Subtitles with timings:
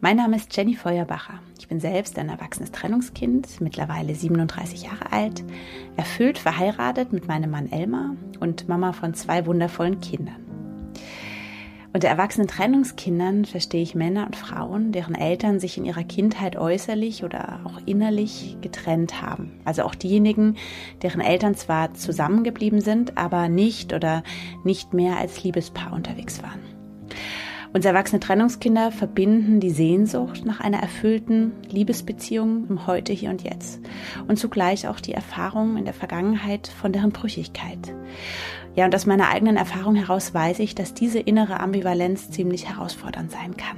[0.00, 1.40] Mein Name ist Jenny Feuerbacher.
[1.58, 5.42] Ich bin selbst ein erwachsenes Trennungskind, mittlerweile 37 Jahre alt,
[5.96, 10.36] erfüllt verheiratet mit meinem Mann Elmar und Mama von zwei wundervollen Kindern.
[11.92, 17.24] Unter erwachsenen Trennungskindern verstehe ich Männer und Frauen, deren Eltern sich in ihrer Kindheit äußerlich
[17.24, 19.58] oder auch innerlich getrennt haben.
[19.64, 20.54] Also auch diejenigen,
[21.02, 24.22] deren Eltern zwar zusammengeblieben sind, aber nicht oder
[24.62, 26.60] nicht mehr als Liebespaar unterwegs waren.
[27.72, 33.80] Uns erwachsene Trennungskinder verbinden die Sehnsucht nach einer erfüllten Liebesbeziehung im Heute, Hier und Jetzt
[34.26, 37.94] und zugleich auch die Erfahrung in der Vergangenheit von deren Brüchigkeit.
[38.74, 43.30] Ja, und aus meiner eigenen Erfahrung heraus weiß ich, dass diese innere Ambivalenz ziemlich herausfordernd
[43.30, 43.76] sein kann.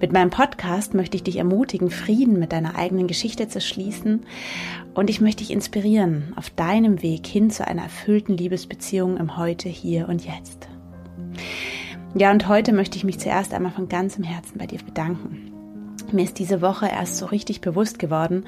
[0.00, 4.26] Mit meinem Podcast möchte ich dich ermutigen, Frieden mit deiner eigenen Geschichte zu schließen
[4.94, 9.68] und ich möchte dich inspirieren auf deinem Weg hin zu einer erfüllten Liebesbeziehung im Heute,
[9.68, 10.68] Hier und Jetzt.
[12.18, 15.52] Ja, und heute möchte ich mich zuerst einmal von ganzem Herzen bei dir bedanken.
[16.12, 18.46] Mir ist diese Woche erst so richtig bewusst geworden,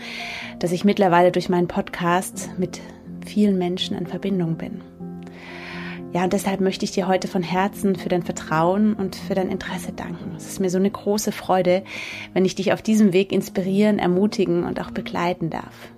[0.59, 2.81] dass ich mittlerweile durch meinen Podcast mit
[3.27, 4.81] vielen Menschen in Verbindung bin.
[6.15, 9.51] Ja, und deshalb möchte ich dir heute von Herzen für dein Vertrauen und für dein
[9.51, 10.33] Interesse danken.
[10.35, 11.83] Es ist mir so eine große Freude,
[12.33, 15.91] wenn ich dich auf diesem Weg inspirieren, ermutigen und auch begleiten darf.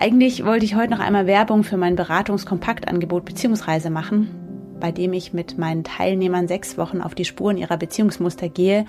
[0.00, 4.43] Eigentlich wollte ich heute noch einmal Werbung für mein Beratungskompaktangebot Beziehungsreise machen,
[4.80, 8.86] bei dem ich mit meinen Teilnehmern sechs Wochen auf die Spuren ihrer Beziehungsmuster gehe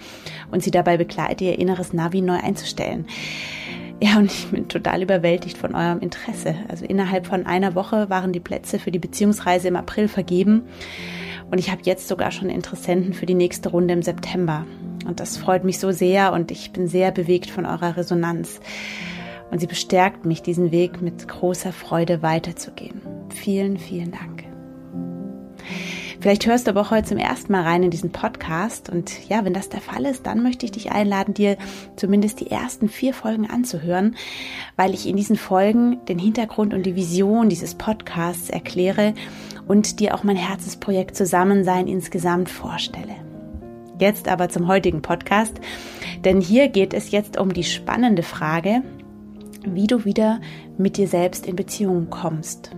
[0.52, 3.06] und sie dabei begleite, ihr inneres Navi neu einzustellen.
[4.02, 6.56] Ja, und ich bin total überwältigt von eurem Interesse.
[6.68, 10.64] Also innerhalb von einer Woche waren die Plätze für die Beziehungsreise im April vergeben.
[11.50, 14.66] Und ich habe jetzt sogar schon Interessenten für die nächste Runde im September.
[15.08, 18.60] Und das freut mich so sehr und ich bin sehr bewegt von eurer Resonanz.
[19.52, 23.02] Und sie bestärkt mich, diesen Weg mit großer Freude weiterzugehen.
[23.30, 24.55] Vielen, vielen Dank.
[26.20, 28.90] Vielleicht hörst du aber auch heute zum ersten Mal rein in diesen Podcast.
[28.90, 31.58] Und ja, wenn das der Fall ist, dann möchte ich dich einladen, dir
[31.96, 34.16] zumindest die ersten vier Folgen anzuhören,
[34.76, 39.14] weil ich in diesen Folgen den Hintergrund und die Vision dieses Podcasts erkläre
[39.68, 43.16] und dir auch mein Herzensprojekt Zusammensein insgesamt vorstelle.
[44.00, 45.60] Jetzt aber zum heutigen Podcast,
[46.26, 48.82] denn hier geht es jetzt um die spannende Frage,
[49.66, 50.42] wie du wieder
[50.78, 52.72] mit dir selbst in Beziehung kommst.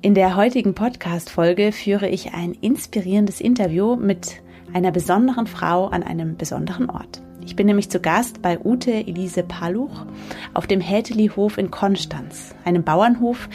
[0.00, 4.40] In der heutigen Podcast-Folge führe ich ein inspirierendes Interview mit
[4.72, 7.20] einer besonderen Frau an einem besonderen Ort.
[7.44, 10.06] Ich bin nämlich zu Gast bei Ute Elise Paluch
[10.54, 13.48] auf dem Häteli-Hof in Konstanz, einem Bauernhof,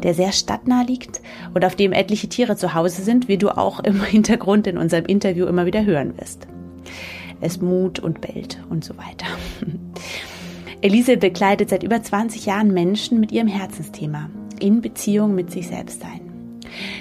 [0.00, 1.20] der sehr stadtnah liegt
[1.52, 5.04] und auf dem etliche Tiere zu Hause sind, wie du auch im Hintergrund in unserem
[5.04, 6.46] Interview immer wieder hören wirst.
[7.40, 9.26] Es mut und bellt und so weiter.
[10.80, 14.30] Elise begleitet seit über 20 Jahren Menschen mit ihrem Herzensthema,
[14.62, 16.20] in Beziehung mit sich selbst sein.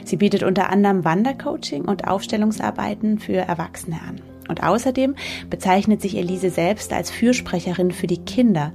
[0.04, 4.22] Sie bietet unter anderem Wandercoaching und Aufstellungsarbeiten für Erwachsene an.
[4.48, 5.16] Und außerdem
[5.50, 8.74] bezeichnet sich Elise selbst als Fürsprecherin für die Kinder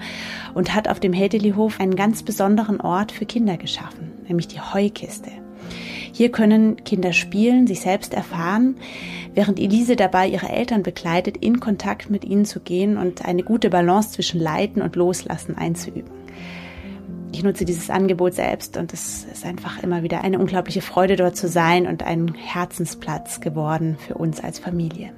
[0.55, 5.31] und hat auf dem Hedelihof einen ganz besonderen Ort für Kinder geschaffen, nämlich die Heukiste.
[6.15, 8.77] Hier können Kinder spielen, sich selbst erfahren,
[9.35, 13.71] während Elise dabei ihre Eltern begleitet, in Kontakt mit ihnen zu gehen und eine gute
[13.71, 16.22] Balance zwischen Leiten und Loslassen einzuüben.
[17.35, 21.35] Ich nutze dieses Angebot selbst und es ist einfach immer wieder eine unglaubliche Freude, dort
[21.35, 25.13] zu sein und ein Herzensplatz geworden für uns als Familie.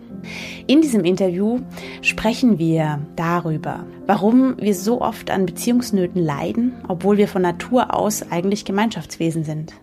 [0.68, 1.60] In diesem Interview
[2.02, 8.30] sprechen wir darüber, warum wir so oft an Beziehungsnöten leiden, obwohl wir von Natur aus
[8.30, 9.74] eigentlich Gemeinschaftswesen sind.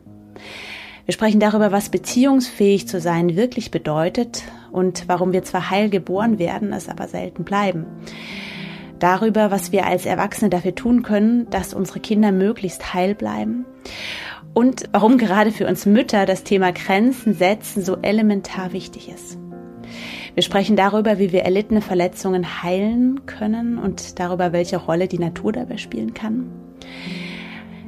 [1.05, 6.39] Wir sprechen darüber, was beziehungsfähig zu sein wirklich bedeutet und warum wir zwar heil geboren
[6.39, 7.85] werden, es aber selten bleiben
[9.01, 13.65] darüber, was wir als Erwachsene dafür tun können, dass unsere Kinder möglichst heil bleiben
[14.53, 19.37] und warum gerade für uns Mütter das Thema Grenzen setzen so elementar wichtig ist.
[20.33, 25.51] Wir sprechen darüber, wie wir erlittene Verletzungen heilen können und darüber, welche Rolle die Natur
[25.51, 26.49] dabei spielen kann.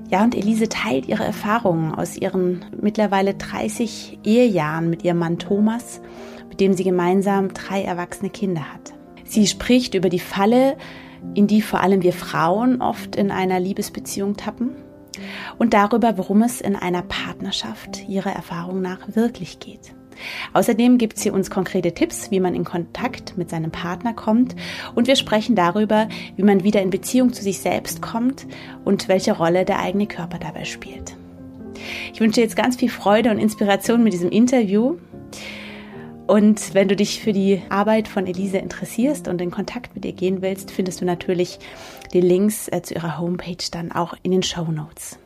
[0.09, 6.01] Ja, und Elise teilt ihre Erfahrungen aus ihren mittlerweile 30 Ehejahren mit ihrem Mann Thomas,
[6.49, 8.93] mit dem sie gemeinsam drei erwachsene Kinder hat.
[9.23, 10.77] Sie spricht über die Falle,
[11.33, 14.71] in die vor allem wir Frauen oft in einer Liebesbeziehung tappen
[15.57, 19.93] und darüber, worum es in einer Partnerschaft ihrer Erfahrung nach wirklich geht.
[20.53, 24.55] Außerdem gibt sie uns konkrete Tipps, wie man in Kontakt mit seinem Partner kommt
[24.95, 28.45] und wir sprechen darüber, wie man wieder in Beziehung zu sich selbst kommt
[28.85, 31.15] und welche Rolle der eigene Körper dabei spielt.
[32.13, 34.97] Ich wünsche jetzt ganz viel Freude und Inspiration mit diesem Interview.
[36.33, 40.13] Und wenn du dich für die Arbeit von Elise interessierst und in Kontakt mit ihr
[40.13, 41.59] gehen willst, findest du natürlich
[42.11, 45.19] die Links äh, zu ihrer Homepage dann auch in den Show Notes.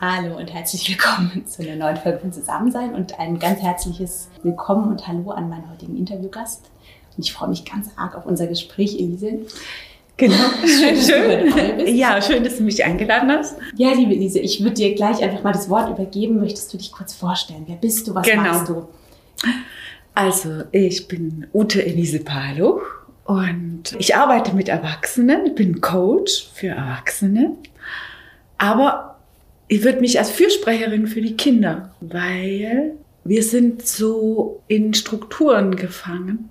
[0.00, 4.90] Hallo und herzlich willkommen zu einer neuen Folge von Zusammensein und ein ganz herzliches Willkommen
[4.90, 6.72] und Hallo an meinen heutigen Interviewgast.
[7.16, 9.40] Und ich freue mich ganz arg auf unser Gespräch, Elise.
[10.16, 10.34] Genau,
[10.64, 11.96] schön, schön.
[11.96, 13.56] Ja, schön, dass du mich eingeladen hast.
[13.76, 16.38] Ja, liebe Elise, ich würde dir gleich einfach mal das Wort übergeben.
[16.38, 17.64] Möchtest du dich kurz vorstellen?
[17.66, 18.14] Wer bist du?
[18.14, 18.42] Was genau.
[18.42, 18.88] machst du?
[20.14, 22.82] Also, ich bin Ute Elise Paluch
[23.24, 27.56] und ich arbeite mit Erwachsenen, ich bin Coach für Erwachsene,
[28.58, 29.18] aber
[29.66, 32.92] ich würde mich als Fürsprecherin für die Kinder, weil
[33.24, 36.50] wir sind so in Strukturen gefangen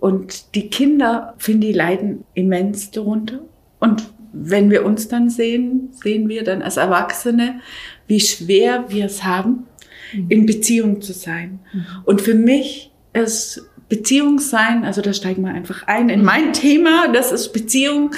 [0.00, 3.40] und die Kinder, finde ich, leiden immens darunter.
[3.80, 7.60] Und wenn wir uns dann sehen, sehen wir dann als Erwachsene,
[8.06, 9.66] wie schwer wir es haben,
[10.12, 10.26] mhm.
[10.28, 11.60] in Beziehung zu sein.
[11.72, 11.86] Mhm.
[12.04, 17.08] Und für mich ist Beziehung sein, also da steigen wir einfach ein in mein Thema,
[17.08, 18.10] das ist Beziehung,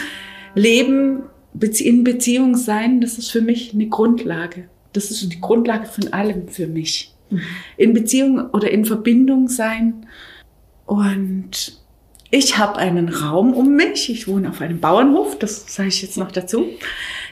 [0.54, 1.22] Leben,
[1.60, 4.68] in Beziehung sein, das ist für mich eine Grundlage.
[4.92, 7.14] Das ist die Grundlage von allem für mich.
[7.30, 7.40] Mhm.
[7.76, 10.06] In Beziehung oder in Verbindung sein
[10.88, 11.78] und
[12.30, 14.08] ich habe einen Raum um mich.
[14.08, 16.64] Ich wohne auf einem Bauernhof, das sage ich jetzt noch dazu.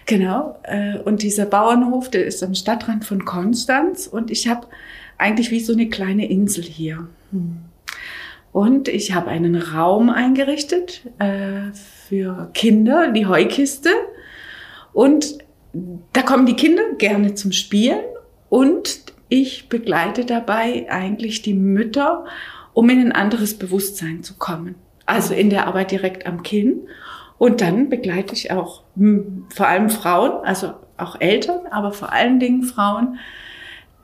[0.05, 0.59] Genau.
[0.63, 4.67] Äh, und dieser Bauernhof, der ist am Stadtrand von Konstanz und ich habe
[5.17, 7.09] eigentlich wie so eine kleine Insel hier.
[8.53, 11.73] Und ich habe einen Raum eingerichtet äh,
[12.09, 13.89] für Kinder, die Heukiste.
[14.93, 15.39] Und
[16.13, 18.01] da kommen die Kinder gerne zum Spielen
[18.51, 19.01] und
[19.31, 22.27] ich begleite dabei eigentlich die Mütter
[22.77, 24.75] um in ein anderes Bewusstsein zu kommen.
[25.07, 26.87] Also in der Arbeit direkt am Kinn.
[27.39, 32.39] Und dann begleite ich auch hm, vor allem Frauen, also auch Eltern, aber vor allen
[32.39, 33.19] Dingen Frauen,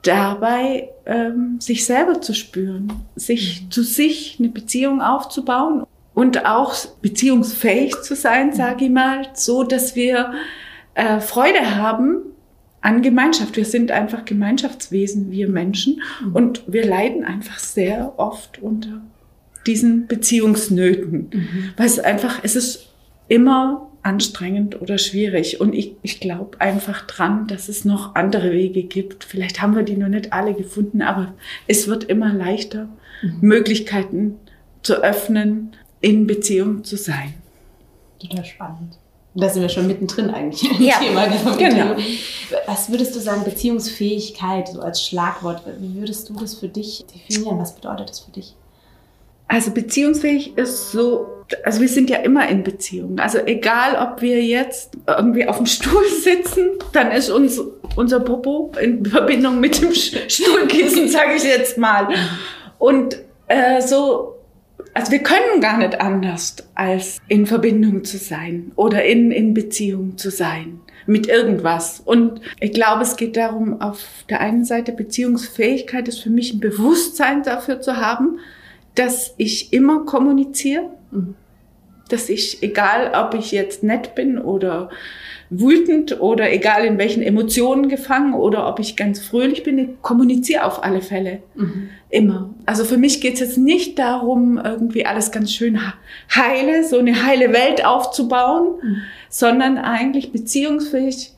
[0.01, 3.71] dabei ähm, sich selber zu spüren, sich mhm.
[3.71, 5.85] zu sich eine Beziehung aufzubauen
[6.15, 6.73] und auch
[7.03, 10.33] beziehungsfähig zu sein, sage ich mal, so dass wir
[10.95, 12.32] äh, Freude haben
[12.83, 13.55] an Gemeinschaft.
[13.55, 16.01] Wir sind einfach Gemeinschaftswesen, wir Menschen.
[16.21, 16.35] Mhm.
[16.35, 19.01] Und wir leiden einfach sehr oft unter
[19.65, 21.29] diesen Beziehungsnöten.
[21.33, 21.69] Mhm.
[21.77, 22.89] Weil es einfach, es ist
[23.29, 25.61] immer anstrengend oder schwierig.
[25.61, 29.23] Und ich, ich glaube einfach dran, dass es noch andere Wege gibt.
[29.23, 31.33] Vielleicht haben wir die noch nicht alle gefunden, aber
[31.67, 32.89] es wird immer leichter,
[33.21, 33.37] mhm.
[33.39, 34.35] Möglichkeiten
[34.81, 35.71] zu öffnen,
[36.01, 37.33] in Beziehung zu sein.
[38.19, 38.97] Total spannend.
[39.35, 41.25] Da sind wir schon mittendrin eigentlich im ja, Thema.
[41.57, 41.95] Genau.
[42.67, 47.57] Was würdest du sagen, Beziehungsfähigkeit, so als Schlagwort, wie würdest du das für dich definieren?
[47.57, 48.55] Was bedeutet das für dich?
[49.47, 51.27] Also beziehungsfähig ist so,
[51.63, 53.19] also wir sind ja immer in Beziehung.
[53.19, 57.61] Also egal, ob wir jetzt irgendwie auf dem Stuhl sitzen, dann ist uns
[57.95, 62.07] unser Popo in Verbindung mit dem Stuhlkissen, sage ich jetzt mal.
[62.77, 64.32] Und äh, so
[64.93, 70.17] also wir können gar nicht anders, als in Verbindung zu sein oder in, in Beziehung
[70.17, 71.99] zu sein mit irgendwas.
[71.99, 76.59] Und ich glaube, es geht darum, auf der einen Seite Beziehungsfähigkeit ist für mich ein
[76.59, 78.39] Bewusstsein dafür zu haben,
[78.95, 80.89] dass ich immer kommuniziere.
[82.13, 84.89] Dass ich, egal ob ich jetzt nett bin oder
[85.49, 90.65] wütend oder egal in welchen Emotionen gefangen oder ob ich ganz fröhlich bin, ich kommuniziere
[90.65, 91.39] auf alle Fälle.
[91.55, 91.89] Mhm.
[92.09, 92.53] Immer.
[92.65, 95.79] Also für mich geht es jetzt nicht darum, irgendwie alles ganz schön
[96.33, 98.97] heile, so eine heile Welt aufzubauen, mhm.
[99.29, 101.31] sondern eigentlich beziehungsfähig,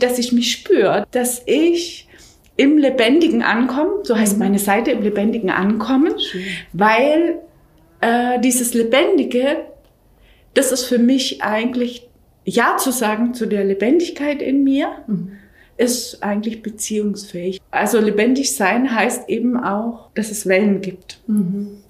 [0.00, 2.08] dass ich mich spüre, dass ich
[2.56, 4.38] im Lebendigen ankomme, so heißt mhm.
[4.40, 6.42] meine Seite im Lebendigen ankommen, Schön.
[6.72, 7.38] weil
[8.00, 9.64] äh, dieses Lebendige,
[10.54, 12.08] das ist für mich eigentlich
[12.44, 15.32] ja zu sagen zu der Lebendigkeit in mir, mhm.
[15.76, 17.60] ist eigentlich beziehungsfähig.
[17.70, 21.20] Also lebendig sein heißt eben auch, dass es Wellen gibt.
[21.26, 21.82] Mhm.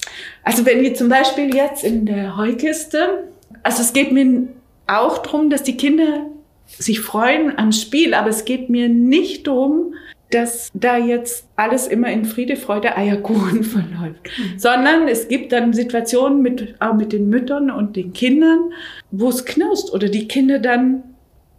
[0.44, 3.24] Also wenn wir zum Beispiel jetzt in der Heukiste,
[3.62, 4.48] also es geht mir
[4.86, 6.26] auch darum, dass die Kinder
[6.66, 9.94] sich freuen am Spiel, aber es geht mir nicht darum,
[10.34, 16.42] dass da jetzt alles immer in Friede, Freude, Eierkuchen verläuft, sondern es gibt dann Situationen
[16.42, 18.72] mit, auch mit den Müttern und den Kindern,
[19.10, 21.02] wo es knirscht oder die Kinder dann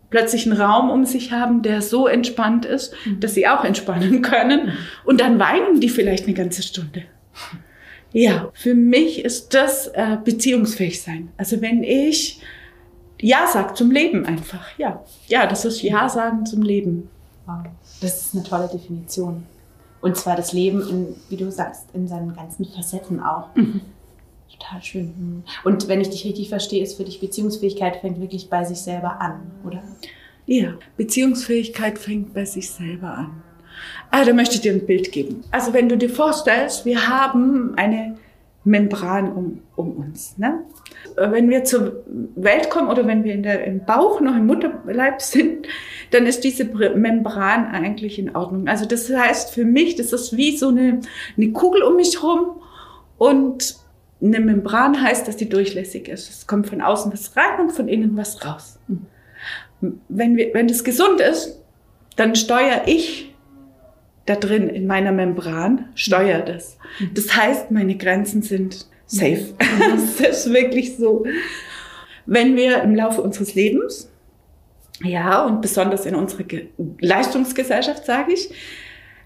[0.09, 3.19] plötzlich einen Raum um sich haben, der so entspannt ist, mhm.
[3.19, 4.67] dass sie auch entspannen können.
[4.67, 4.71] Mhm.
[5.05, 7.03] Und dann weinen die vielleicht eine ganze Stunde.
[8.11, 11.29] Ja, für mich ist das äh, beziehungsfähig sein.
[11.35, 12.41] Also wenn ich
[13.19, 15.03] Ja sage zum Leben einfach, ja.
[15.27, 17.09] Ja, das ist Ja sagen zum Leben.
[17.45, 17.65] Wow.
[18.01, 19.43] Das ist eine tolle Definition.
[20.01, 23.55] Und zwar das Leben, in, wie du sagst, in seinen ganzen Facetten auch.
[23.55, 23.81] Mhm.
[24.51, 25.13] Total schön.
[25.17, 25.43] Mhm.
[25.63, 29.19] Und wenn ich dich richtig verstehe, ist für dich Beziehungsfähigkeit fängt wirklich bei sich selber
[29.21, 29.81] an, oder?
[30.45, 33.43] Ja, Beziehungsfähigkeit fängt bei sich selber an.
[34.11, 35.43] Ah, da möchte ich dir ein Bild geben.
[35.51, 38.17] Also wenn du dir vorstellst, wir haben eine
[38.65, 40.37] Membran um, um uns.
[40.37, 40.63] Ne?
[41.17, 42.03] Wenn wir zur
[42.35, 45.67] Welt kommen oder wenn wir in der, im Bauch noch im Mutterleib sind,
[46.11, 48.67] dann ist diese Membran eigentlich in Ordnung.
[48.67, 51.01] Also das heißt für mich, das ist wie so eine,
[51.35, 52.61] eine Kugel um mich herum
[53.17, 53.75] und
[54.21, 56.29] eine Membran heißt, dass die durchlässig ist.
[56.29, 58.79] Es kommt von außen was rein und von innen was raus.
[60.07, 61.59] Wenn, wir, wenn das gesund ist,
[62.15, 63.32] dann steuere ich
[64.25, 66.77] da drin in meiner Membran, steuere das.
[67.13, 69.53] Das heißt, meine Grenzen sind safe.
[70.19, 71.25] das ist wirklich so.
[72.25, 74.09] Wenn wir im Laufe unseres Lebens,
[75.03, 76.45] ja, und besonders in unserer
[76.99, 78.49] Leistungsgesellschaft, sage ich,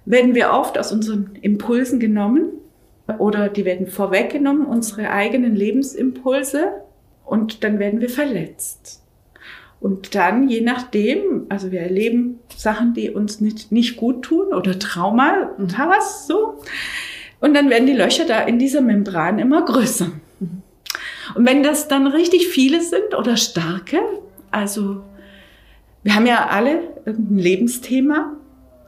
[0.05, 2.53] werden wir oft aus unseren Impulsen genommen
[3.19, 6.81] oder die werden vorweggenommen, unsere eigenen Lebensimpulse,
[7.27, 9.03] und dann werden wir verletzt.
[9.79, 14.79] Und dann, je nachdem, also wir erleben Sachen, die uns nicht, nicht gut tun oder
[14.79, 16.61] Trauma, was so.
[17.39, 20.11] Und dann werden die Löcher da in dieser Membran immer größer.
[21.35, 23.99] Und wenn das dann richtig viele sind oder starke,
[24.49, 25.03] also
[26.03, 28.37] wir haben ja alle irgendein Lebensthema,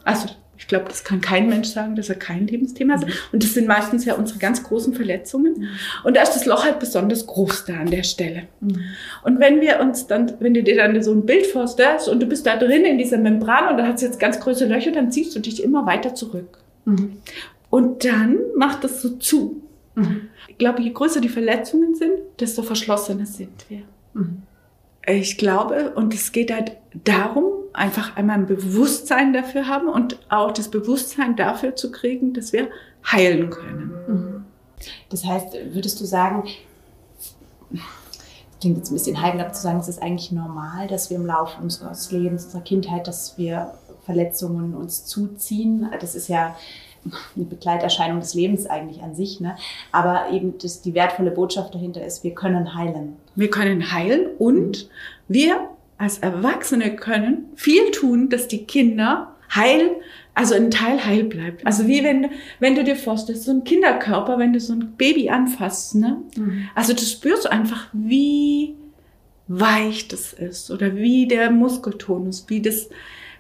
[0.04, 0.30] also
[0.60, 3.08] ich glaube, das kann kein Mensch sagen, dass er kein Lebensthema hat.
[3.08, 3.14] Mhm.
[3.32, 5.54] Und das sind meistens ja unsere ganz großen Verletzungen.
[5.58, 5.68] Mhm.
[6.04, 8.44] Und da ist das Loch halt besonders groß da an der Stelle.
[8.60, 8.82] Mhm.
[9.24, 12.26] Und wenn wir uns dann, wenn du dir dann so ein Bild vorstellst und du
[12.26, 15.34] bist da drin in dieser Membran und da es jetzt ganz große Löcher, dann ziehst
[15.34, 16.60] du dich immer weiter zurück.
[16.84, 17.14] Mhm.
[17.70, 19.62] Und dann macht das so zu.
[19.96, 20.28] Mhm.
[20.50, 23.84] Ich glaube, je größer die Verletzungen sind, desto verschlossener sind wir.
[24.14, 24.42] Mhm.
[25.08, 26.74] Ich glaube, und es geht halt
[27.06, 32.54] darum, einfach einmal ein Bewusstsein dafür haben und auch das Bewusstsein dafür zu kriegen, dass
[32.54, 32.70] wir
[33.06, 33.92] heilen können.
[34.08, 34.46] Mhm.
[35.10, 36.44] Das heißt, würdest du sagen,
[38.60, 41.62] klingt jetzt ein bisschen heikel zu sagen, es ist eigentlich normal, dass wir im Laufe
[41.62, 43.74] unseres Lebens, unserer Kindheit, dass wir
[44.06, 45.90] Verletzungen uns zuziehen.
[46.00, 46.56] Das ist ja
[47.36, 49.40] eine Begleiterscheinung des Lebens eigentlich an sich.
[49.40, 49.56] Ne?
[49.92, 53.16] Aber eben das, die wertvolle Botschaft dahinter ist, wir können heilen.
[53.36, 54.90] Wir können heilen und
[55.28, 59.92] wir als Erwachsene können viel tun, dass die Kinder heil,
[60.34, 61.68] also ein Teil heil bleibt.
[61.68, 62.30] Also wie wenn,
[62.60, 66.22] wenn du dir vorstellst, so ein Kinderkörper, wenn du so ein Baby anfasst, ne?
[66.38, 66.70] Mhm.
[66.74, 68.76] Also du spürst einfach, wie
[69.50, 72.90] weich das ist oder wie der Muskeltonus, wie das,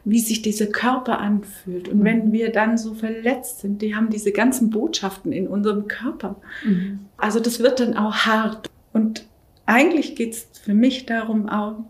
[0.04, 1.88] wie sich dieser Körper anfühlt.
[1.88, 2.04] Und mhm.
[2.04, 6.36] wenn wir dann so verletzt sind, die haben diese ganzen Botschaften in unserem Körper.
[6.66, 7.00] Mhm.
[7.16, 8.70] Also das wird dann auch hart.
[8.92, 9.26] Und
[9.66, 11.86] eigentlich geht's für mich darum auch,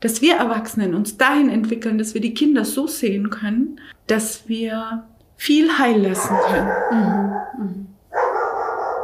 [0.00, 5.04] dass wir Erwachsenen uns dahin entwickeln, dass wir die Kinder so sehen können, dass wir
[5.36, 6.68] viel heil lassen können.
[6.90, 7.64] Mhm.
[7.64, 7.86] Mhm.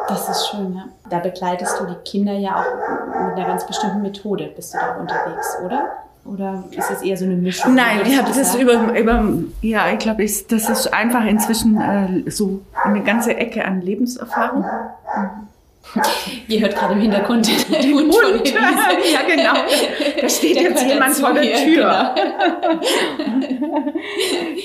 [0.08, 0.84] Das ist schön, ja.
[1.10, 4.96] Da begleitest du die Kinder ja auch mit einer ganz bestimmten Methode, bist du da
[4.96, 5.88] unterwegs, oder?
[6.24, 7.74] Oder ist das eher so eine Mischung?
[7.74, 9.24] Nein, ich habe das über, über,
[9.62, 14.62] ja, ich glaube, das ist einfach inzwischen äh, so eine ganze Ecke an Lebenserfahrung.
[14.62, 15.45] Mhm.
[16.48, 18.14] Ihr hört gerade im Hintergrund den Hund.
[18.14, 18.48] Hund.
[19.12, 19.54] ja, genau.
[20.20, 22.14] Da steht der jetzt jemand vor der Tür.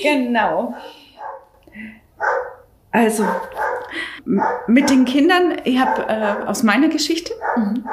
[0.02, 0.72] Genau.
[0.72, 0.74] genau.
[2.90, 3.24] Also,
[4.66, 7.84] mit den Kindern, ich habe äh, aus meiner Geschichte, mhm.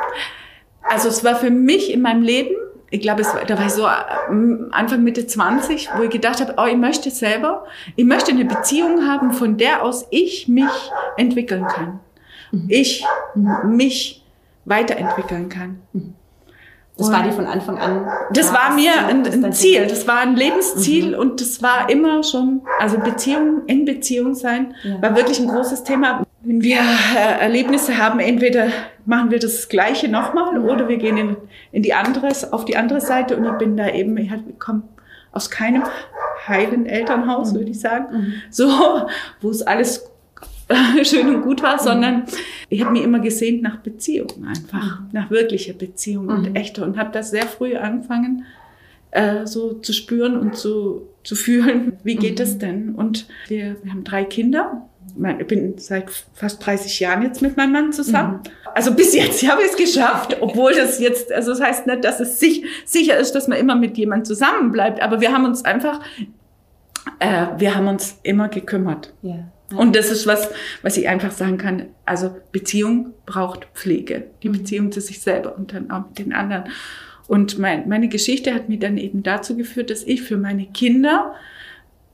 [0.84, 2.56] also es war für mich in meinem Leben
[2.92, 6.42] ich glaube, es war, da war ich so äh, Anfang Mitte 20, wo ich gedacht
[6.42, 10.72] habe, oh, ich möchte selber, ich möchte eine Beziehung haben, von der aus ich mich
[11.18, 12.00] entwickeln kann.
[12.52, 12.66] Mhm.
[12.70, 13.06] Ich
[13.66, 14.24] mich
[14.66, 15.82] weiterentwickeln kann.
[15.94, 16.14] Mhm.
[17.00, 18.08] Das und war dir von Anfang an.
[18.34, 21.20] Das war mir ein, ein Ziel, das war ein Lebensziel mhm.
[21.20, 25.02] und das war immer schon, also Beziehung, in Beziehung sein, ja.
[25.02, 26.26] war wirklich ein großes Thema.
[26.42, 28.68] Wenn wir äh, Erlebnisse haben, entweder
[29.06, 30.66] machen wir das Gleiche nochmal mhm.
[30.66, 31.38] oder wir gehen in,
[31.72, 34.84] in die andere, auf die andere Seite und ich bin da eben, ich komme
[35.32, 35.84] aus keinem
[36.48, 37.58] heilen Elternhaus, mhm.
[37.58, 38.34] würde ich sagen, mhm.
[38.50, 38.68] so,
[39.42, 40.09] wo es alles
[41.04, 42.24] schön und gut war, sondern
[42.70, 47.12] ich habe mir immer gesehnt nach Beziehung einfach, nach wirklicher Beziehung und echter und habe
[47.12, 48.46] das sehr früh angefangen,
[49.12, 52.94] äh, so zu spüren und zu, zu fühlen, wie geht es denn?
[52.96, 54.90] Und wir, wir haben drei Kinder
[55.40, 58.36] ich bin seit fast 30 Jahren jetzt mit meinem Mann zusammen.
[58.36, 58.52] Mhm.
[58.74, 62.20] Also bis jetzt habe ich es geschafft, obwohl das jetzt, also das heißt nicht, dass
[62.20, 65.66] es sich, sicher ist, dass man immer mit jemand zusammen bleibt, aber wir haben uns
[65.66, 66.02] einfach,
[67.20, 69.14] äh, wir haben uns immer gekümmert.
[69.22, 69.46] Ja.
[69.76, 70.50] Und das ist was,
[70.82, 71.88] was ich einfach sagen kann.
[72.06, 74.26] Also Beziehung braucht Pflege.
[74.42, 76.66] Die Beziehung zu sich selber und dann auch mit den anderen.
[77.28, 81.36] Und mein, meine Geschichte hat mir dann eben dazu geführt, dass ich für meine Kinder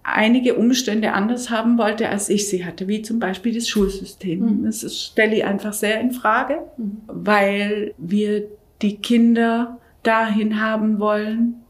[0.03, 4.39] einige Umstände anders haben wollte, als ich sie hatte, wie zum Beispiel das Schulsystem.
[4.39, 4.65] Mhm.
[4.65, 7.01] Das stelle ich einfach sehr in Frage, mhm.
[7.07, 8.47] weil wir
[8.81, 11.63] die Kinder dahin haben wollen,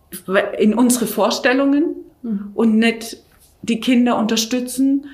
[0.58, 2.52] in unsere Vorstellungen mhm.
[2.54, 3.18] und nicht
[3.62, 5.06] die Kinder unterstützen,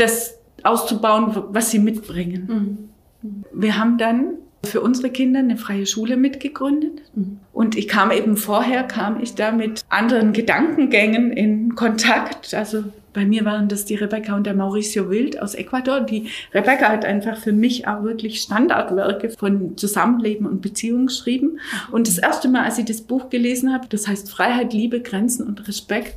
[0.00, 2.90] das auszubauen, was sie mitbringen.
[3.22, 3.44] Mhm.
[3.52, 7.02] Wir haben dann für unsere Kinder eine freie Schule mitgegründet.
[7.14, 7.38] Mhm.
[7.52, 12.52] Und ich kam eben vorher, kam ich da mit anderen Gedankengängen in Kontakt.
[12.54, 16.00] Also bei mir waren das die Rebecca und der Mauricio Wild aus Ecuador.
[16.00, 21.58] Die Rebecca hat einfach für mich auch wirklich Standardwerke von Zusammenleben und Beziehungen geschrieben.
[21.90, 25.46] Und das erste Mal, als ich das Buch gelesen habe, das heißt Freiheit, Liebe, Grenzen
[25.46, 26.16] und Respekt,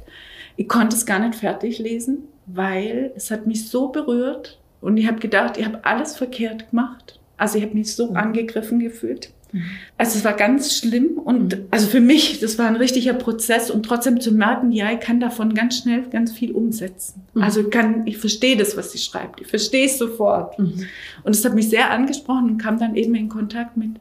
[0.56, 5.08] ich konnte es gar nicht fertig lesen, weil es hat mich so berührt und ich
[5.08, 7.20] habe gedacht, ich habe alles verkehrt gemacht.
[7.38, 8.18] Also ich habe mich so mhm.
[8.18, 9.32] angegriffen gefühlt.
[9.52, 9.64] Mhm.
[9.98, 11.66] Also es war ganz schlimm und mhm.
[11.72, 15.20] also für mich, das war ein richtiger Prozess und trotzdem zu merken, ja, ich kann
[15.20, 17.22] davon ganz schnell ganz viel umsetzen.
[17.36, 20.58] Also ich kann, ich verstehe das, was sie schreibt, ich verstehe es sofort.
[20.60, 20.86] Mhm.
[21.24, 23.92] Und es hat mich sehr angesprochen und kam dann eben in Kontakt mit,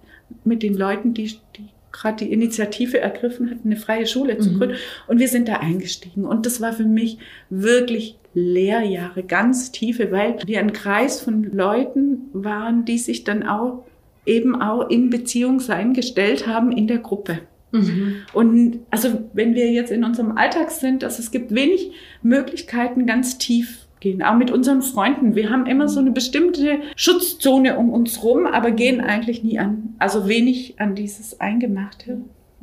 [0.44, 4.58] mit den Leuten, die, die gerade die Initiative ergriffen hatten, eine freie Schule zu mhm.
[4.58, 4.76] gründen.
[5.06, 6.24] Und wir sind da eingestiegen.
[6.24, 7.18] Und das war für mich
[7.50, 13.84] wirklich Lehrjahre, ganz tiefe, weil wir ein Kreis von Leuten waren, die sich dann auch
[14.24, 17.40] eben auch in Beziehung sein gestellt haben in der Gruppe.
[17.72, 18.16] Mhm.
[18.32, 23.38] Und also wenn wir jetzt in unserem Alltag sind, also es gibt wenig Möglichkeiten, ganz
[23.38, 25.34] tief gehen, auch mit unseren Freunden.
[25.34, 29.94] Wir haben immer so eine bestimmte Schutzzone um uns rum, aber gehen eigentlich nie an,
[29.98, 32.18] also wenig an dieses Eingemachte.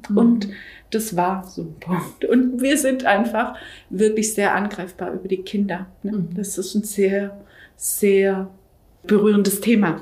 [0.09, 0.17] Mhm.
[0.17, 0.49] Und
[0.91, 2.25] das war so ein Punkt.
[2.25, 3.55] Und wir sind einfach
[3.89, 5.87] wirklich sehr angreifbar über die Kinder.
[6.03, 6.11] Ne?
[6.11, 6.29] Mhm.
[6.35, 7.39] Das ist ein sehr,
[7.75, 8.49] sehr
[9.03, 10.01] berührendes Thema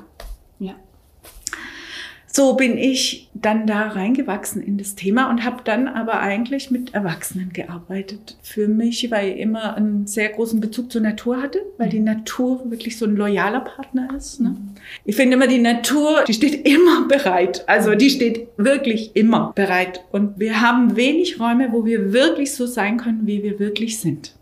[2.38, 6.94] so bin ich dann da reingewachsen in das Thema und habe dann aber eigentlich mit
[6.94, 8.38] Erwachsenen gearbeitet.
[8.44, 12.70] Für mich, weil ich immer einen sehr großen Bezug zur Natur hatte, weil die Natur
[12.70, 14.40] wirklich so ein loyaler Partner ist.
[14.40, 14.56] Ne?
[15.04, 17.68] Ich finde immer, die Natur, die steht immer bereit.
[17.68, 20.06] Also die steht wirklich immer bereit.
[20.12, 24.36] Und wir haben wenig Räume, wo wir wirklich so sein können, wie wir wirklich sind.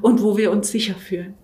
[0.00, 1.34] Und wo wir uns sicher fühlen.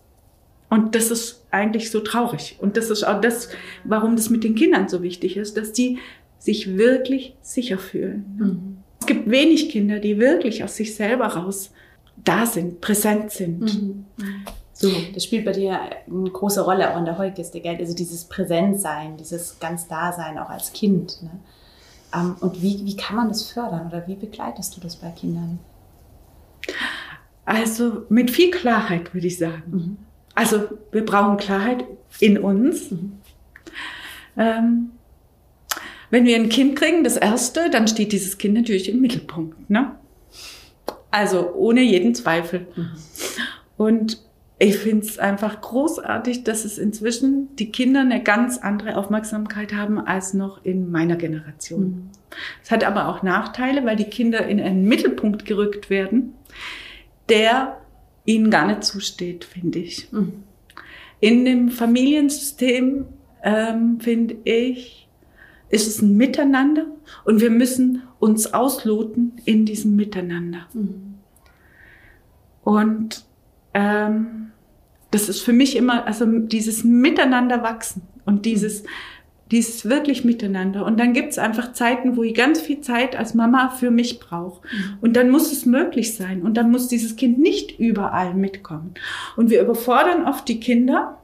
[0.71, 2.57] Und das ist eigentlich so traurig.
[2.61, 3.49] Und das ist auch das,
[3.85, 5.99] warum das mit den Kindern so wichtig ist, dass die
[6.39, 8.25] sich wirklich sicher fühlen.
[8.39, 8.77] Mhm.
[9.01, 11.73] Es gibt wenig Kinder, die wirklich aus sich selber raus
[12.17, 13.61] da sind, präsent sind.
[13.61, 14.07] Mhm.
[14.73, 14.91] So.
[15.13, 19.59] Das spielt bei dir eine große Rolle auch in der Heugistik, also dieses Präsentsein, dieses
[19.59, 21.23] ganz Dasein auch als Kind.
[21.23, 21.31] Ne?
[22.15, 25.59] Ähm, und wie, wie kann man das fördern oder wie begleitest du das bei Kindern?
[27.45, 29.63] Also mit viel Klarheit, würde ich sagen.
[29.67, 29.97] Mhm.
[30.35, 31.85] Also wir brauchen Klarheit
[32.19, 32.91] in uns.
[32.91, 33.13] Mhm.
[34.37, 34.91] Ähm,
[36.11, 39.71] wenn wir ein Kind kriegen, das erste, dann steht dieses Kind natürlich im Mittelpunkt.
[39.71, 39.93] Ne?
[41.11, 42.67] Also ohne jeden Zweifel.
[42.75, 42.91] Mhm.
[43.77, 44.23] Und
[44.59, 49.99] ich finde es einfach großartig, dass es inzwischen die Kinder eine ganz andere Aufmerksamkeit haben
[49.99, 51.83] als noch in meiner Generation.
[51.83, 52.11] Mhm.
[52.63, 56.35] Es hat aber auch Nachteile, weil die Kinder in einen Mittelpunkt gerückt werden,
[57.29, 57.80] der
[58.25, 60.11] ihnen gar nicht zusteht, finde ich.
[60.13, 60.45] Mhm.
[61.21, 63.07] In dem Familiensystem,
[63.43, 65.09] ähm, finde ich,
[65.69, 66.87] ist es ein Miteinander
[67.25, 70.67] und wir müssen uns ausloten in diesem Miteinander.
[70.73, 71.15] Mhm.
[72.63, 73.25] Und
[73.75, 74.53] ähm,
[75.11, 78.85] das ist für mich immer, also dieses Miteinander wachsen und dieses,
[79.51, 80.85] dieses wirklich miteinander.
[80.85, 84.21] Und dann gibt es einfach Zeiten, wo ich ganz viel Zeit als Mama für mich
[84.21, 84.67] brauche.
[84.67, 84.99] Mhm.
[85.01, 86.43] Und dann muss es möglich sein.
[86.43, 88.95] Und dann muss dieses Kind nicht überall mitkommen.
[89.37, 91.19] Und wir überfordern oft die Kinder,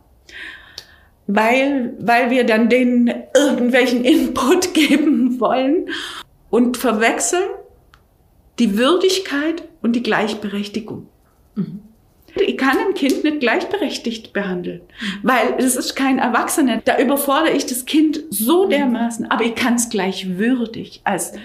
[1.29, 5.89] weil, weil wir dann denen irgendwelchen Input geben wollen
[6.51, 7.49] und verwechseln
[8.59, 11.07] die Würdigkeit und die Gleichberechtigung.
[11.55, 11.86] Mhm.
[12.41, 14.83] Ich kann ein Kind nicht gleichberechtigt behandeln,
[15.23, 16.81] weil es ist kein Erwachsener.
[16.85, 21.01] Da überfordere ich das Kind so dermaßen, aber ich kann es gleich würdig.
[21.05, 21.39] Also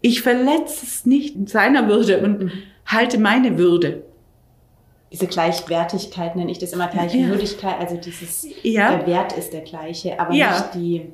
[0.00, 2.52] ich verletze es nicht in seiner Würde und
[2.86, 4.04] halte meine Würde.
[5.12, 7.78] Diese Gleichwertigkeit nenne ich das immer Gleichwürdigkeit, ja.
[7.78, 8.96] also dieses, ja.
[8.96, 10.50] der Wert ist der gleiche, aber ja.
[10.50, 11.12] nicht die,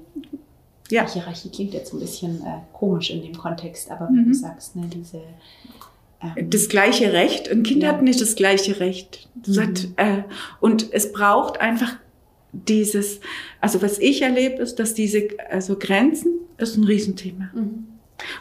[0.90, 1.08] ja.
[1.08, 4.26] Hierarchie klingt jetzt ein bisschen äh, komisch in dem Kontext, aber mhm.
[4.26, 5.22] du sagst, ne, diese
[6.36, 7.50] das gleiche Recht.
[7.50, 7.90] Ein Kind ja.
[7.90, 9.28] hat nicht das gleiche Recht.
[9.46, 9.60] Mhm.
[9.60, 10.22] Hat, äh,
[10.60, 11.96] und es braucht einfach
[12.52, 13.20] dieses,
[13.60, 17.50] also was ich erlebe, ist, dass diese, also Grenzen ist ein Riesenthema.
[17.54, 17.86] Mhm.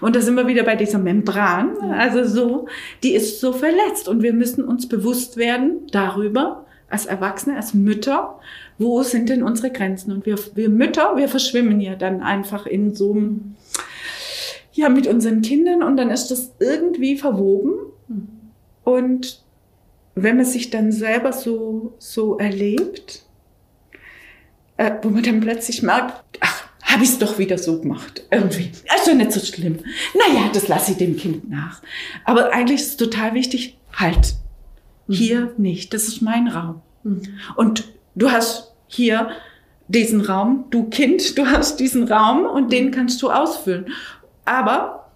[0.02, 2.68] Und da sind wir wieder bei dieser Membran, also so,
[3.02, 8.40] die ist so verletzt und wir müssen uns bewusst werden darüber, als Erwachsene, als Mütter,
[8.78, 10.12] wo sind denn unsere Grenzen?
[10.12, 13.56] Und wir, wir Mütter, wir verschwimmen ja dann einfach in so einem,
[14.74, 17.74] ja, mit unseren Kindern und dann ist das irgendwie verwoben.
[18.84, 19.44] Und
[20.16, 23.24] wenn man sich dann selber so, so erlebt,
[24.78, 28.24] äh, wo man dann plötzlich merkt, ach, habe ich es doch wieder so gemacht.
[28.30, 28.72] Irgendwie.
[28.90, 29.80] Also nicht so schlimm.
[30.14, 31.82] Naja, das lasse ich dem Kind nach.
[32.26, 34.36] Aber eigentlich ist es total wichtig, halt,
[35.08, 35.94] hier nicht.
[35.94, 36.82] Das ist mein Raum.
[37.56, 39.32] Und du hast hier
[39.88, 43.88] diesen Raum, du Kind, du hast diesen Raum und den kannst du ausfüllen.
[44.46, 45.10] Aber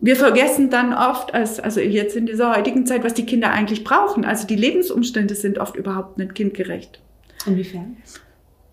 [0.00, 3.84] wir vergessen dann oft, als, also jetzt in dieser heutigen Zeit, was die Kinder eigentlich
[3.84, 4.24] brauchen.
[4.24, 7.00] Also die Lebensumstände sind oft überhaupt nicht kindgerecht.
[7.46, 7.96] Inwiefern?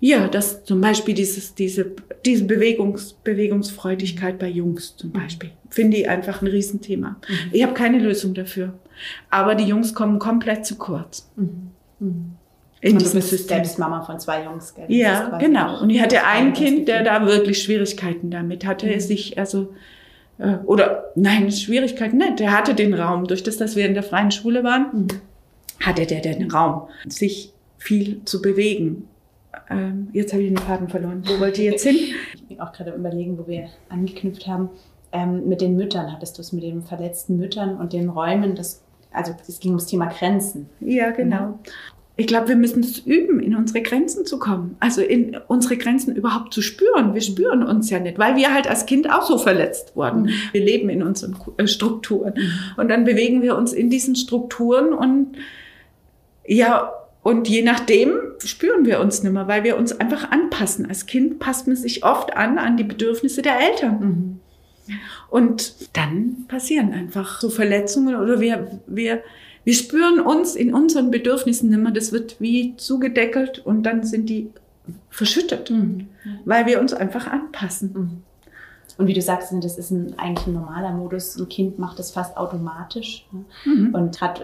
[0.02, 1.92] Ja, dass zum Beispiel dieses, diese,
[2.26, 7.18] diese Bewegungs, Bewegungsfreudigkeit bei Jungs zum Beispiel, finde ich einfach ein Riesenthema.
[7.52, 8.74] Ich habe keine Lösung dafür.
[9.30, 11.30] Aber die Jungs kommen komplett zu kurz.
[11.36, 11.72] Mhm.
[12.00, 12.32] Mhm.
[12.82, 13.58] In Und du diesem bist System.
[13.58, 14.86] selbst Mama von zwei Jungs, gell?
[14.88, 15.82] Ja, genau.
[15.82, 19.00] Und ich hatte ein Kind, der da wirklich Schwierigkeiten damit hatte, Mhm.
[19.02, 19.74] sich, also,
[20.40, 22.40] äh, oder nein, Schwierigkeiten nicht.
[22.40, 23.26] Der hatte den Raum.
[23.26, 25.08] Durch das, dass wir in der freien Schule waren, Mhm.
[25.86, 29.08] hatte der den Raum, sich viel zu bewegen.
[29.70, 31.24] Ähm, jetzt habe ich den Faden verloren.
[31.26, 31.96] Wo wollte ich jetzt hin?
[32.34, 34.70] Ich bin auch gerade überlegen, wo wir angeknüpft haben.
[35.12, 38.56] Ähm, mit den Müttern hattest du es mit den verletzten Müttern und den Räumen.
[38.56, 40.68] Das, also es ging ums Thema Grenzen.
[40.80, 41.60] Ja, genau.
[42.20, 44.76] Ich glaube, wir müssen es üben, in unsere Grenzen zu kommen.
[44.82, 47.14] Also in unsere Grenzen überhaupt zu spüren.
[47.14, 50.24] Wir spüren uns ja nicht, weil wir halt als Kind auch so verletzt wurden.
[50.24, 50.30] Mhm.
[50.52, 52.34] Wir leben in unseren äh, Strukturen.
[52.76, 55.38] Und dann bewegen wir uns in diesen Strukturen und
[56.46, 56.92] ja,
[57.24, 60.88] und je nachdem spüren wir uns nicht mehr, weil wir uns einfach anpassen.
[60.88, 64.00] Als Kind passt man sich oft an an die Bedürfnisse der Eltern.
[64.88, 64.96] Mhm.
[65.30, 69.24] Und dann passieren einfach so Verletzungen oder wir, wir,
[69.64, 71.92] wir spüren uns in unseren Bedürfnissen nicht mehr.
[71.92, 74.50] Das wird wie zugedeckelt und dann sind die
[75.10, 76.08] verschüttet, Mhm.
[76.46, 77.94] weil wir uns einfach anpassen.
[77.94, 78.24] Mhm.
[78.98, 81.38] Und wie du sagst, das ist ein, eigentlich ein normaler Modus.
[81.40, 83.26] Ein Kind macht das fast automatisch.
[83.32, 83.46] ne?
[83.64, 83.96] Mhm.
[83.96, 84.44] Und hat,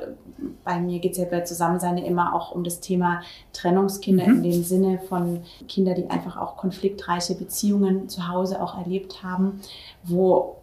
[0.64, 4.36] bei mir geht es ja bei Zusammensein immer auch um das Thema Trennungskinder Mhm.
[4.38, 9.60] in dem Sinne von Kinder, die einfach auch konfliktreiche Beziehungen zu Hause auch erlebt haben,
[10.04, 10.56] wo,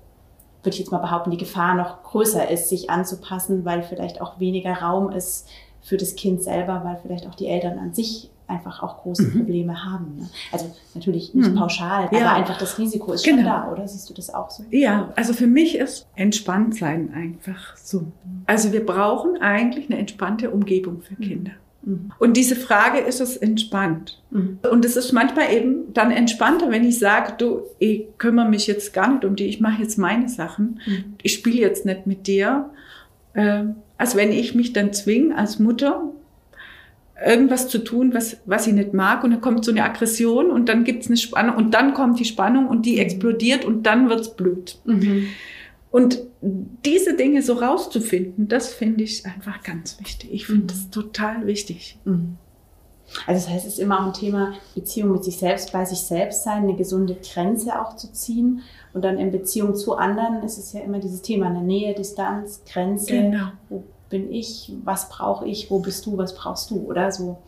[0.63, 4.39] würde ich jetzt mal behaupten, die Gefahr noch größer ist, sich anzupassen, weil vielleicht auch
[4.39, 5.49] weniger Raum ist
[5.81, 9.39] für das Kind selber, weil vielleicht auch die Eltern an sich einfach auch große Mhm.
[9.39, 10.19] Probleme haben.
[10.19, 10.29] Ne?
[10.53, 11.55] Also natürlich nicht Mhm.
[11.57, 12.21] pauschal, Ja.
[12.21, 13.49] aber einfach das Risiko ist schon Genau.
[13.49, 13.89] da, oder?
[13.89, 14.63] Siehst du das auch so?
[14.71, 18.05] Ja, also für mich ist entspannt sein einfach so.
[18.47, 21.53] Also wir brauchen eigentlich eine entspannte Umgebung für Kinder.
[21.83, 22.13] Mhm.
[22.19, 24.21] Und diese Frage ist es entspannt.
[24.31, 24.59] Mhm.
[24.71, 28.93] Und es ist manchmal eben dann entspannter, wenn ich sage, du, ich kümmere mich jetzt
[28.93, 30.81] gar nicht um die, ich mache jetzt meine Sachen.
[30.87, 31.15] Mhm.
[31.23, 32.71] Ich spiele jetzt nicht mit dir.
[33.35, 36.11] Ähm, als wenn ich mich dann zwinge als Mutter,
[37.25, 39.25] irgendwas zu tun, was, was ich nicht mag.
[39.25, 42.25] Und dann kommt so eine Aggression und dann gibt's eine Spannung und dann kommt die
[42.25, 44.79] Spannung und die explodiert und dann wird's blöd.
[44.85, 45.29] Mhm.
[45.93, 50.31] Und diese Dinge so rauszufinden, das finde ich einfach ganz wichtig.
[50.33, 51.99] Ich finde das total wichtig.
[52.05, 52.39] Mhm.
[53.27, 56.01] Also das heißt, es ist immer auch ein Thema Beziehung mit sich selbst, bei sich
[56.01, 58.63] selbst sein, eine gesunde Grenze auch zu ziehen.
[58.95, 62.63] Und dann in Beziehung zu anderen ist es ja immer dieses Thema, eine Nähe, Distanz,
[62.67, 63.13] Grenze.
[63.13, 63.49] Genau.
[63.69, 64.73] Wo bin ich?
[64.85, 65.71] Was brauche ich?
[65.71, 66.17] Wo bist du?
[66.17, 66.77] Was brauchst du?
[66.87, 67.39] Oder so.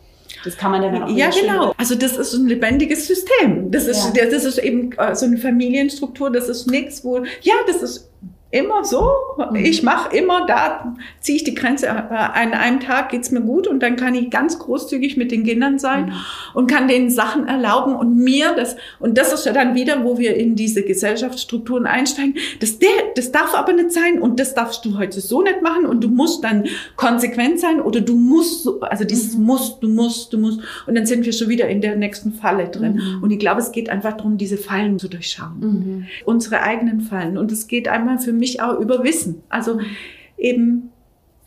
[0.43, 1.73] Das kann man dann auch Ja, genau.
[1.77, 3.71] Also das ist ein lebendiges System.
[3.71, 4.25] Das ist, Ja.
[4.25, 6.29] das ist eben äh, so eine Familienstruktur.
[6.31, 8.09] Das ist nichts, wo, ja, das ist
[8.55, 9.09] immer so.
[9.51, 9.55] Mhm.
[9.57, 11.87] Ich mache immer, da ziehe ich die Grenze.
[11.87, 15.43] äh, An einem Tag geht's mir gut und dann kann ich ganz großzügig mit den
[15.43, 16.13] Kindern sein Mhm.
[16.53, 18.75] und kann denen Sachen erlauben und mir das.
[18.99, 22.35] Und das ist ja dann wieder, wo wir in diese Gesellschaftsstrukturen einsteigen.
[22.59, 25.85] Das, der, das darf aber nicht sein und das darfst du heute so nicht machen
[25.85, 26.65] und du musst dann
[26.95, 29.43] konsequent sein oder du musst, so, also dieses Mhm.
[29.45, 30.59] musst, du musst, du musst.
[30.87, 32.95] Und dann sind wir schon wieder in der nächsten Falle drin.
[33.17, 33.23] Mhm.
[33.23, 36.05] Und ich glaube, es geht einfach darum, diese Fallen zu durchschauen.
[36.25, 37.37] Unsere eigenen Fallen.
[37.37, 39.43] Und es geht einmal für mich auch über Wissen.
[39.49, 39.79] Also
[40.37, 40.91] eben,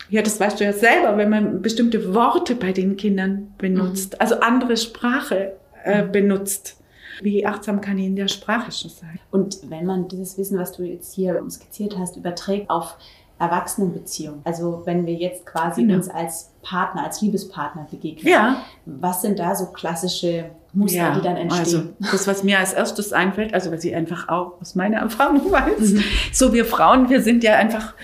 [0.08, 4.36] ja, das weißt du ja selber, wenn man bestimmte Worte bei den Kindern benutzt, also
[4.40, 5.52] andere Sprache
[5.84, 6.76] äh, benutzt.
[7.20, 9.18] Wie achtsam kann ich in der Sprache schon sein?
[9.32, 12.96] Und wenn man dieses Wissen, was du jetzt hier skizziert hast, überträgt auf
[13.40, 15.94] Erwachsenenbeziehungen, also wenn wir jetzt quasi Genau.
[15.96, 21.22] uns als Partner, als Liebespartner begegnen, Ja, was sind da so klassische Muster, ja, die
[21.22, 21.64] dann entstehen?
[21.64, 25.40] Also das, was mir als erstes einfällt, also was ich einfach auch aus meiner Erfahrung
[25.52, 26.04] weiß, Mhm.
[26.32, 27.94] so wir Frauen, wir sind ja einfach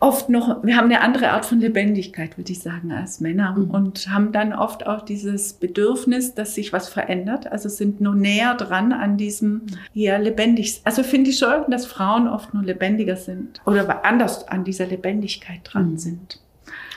[0.00, 3.70] oft noch, wir haben eine andere Art von Lebendigkeit, würde ich sagen, als Männer Mhm.
[3.70, 8.54] und haben dann oft auch dieses Bedürfnis, dass sich was verändert, also sind nur näher
[8.54, 9.62] dran an diesem
[9.94, 10.80] ja lebendig.
[10.84, 15.60] Also finde ich schon, dass Frauen oft nur lebendiger sind oder anders an dieser Lebendigkeit
[15.64, 15.98] dran Mhm.
[15.98, 16.40] sind.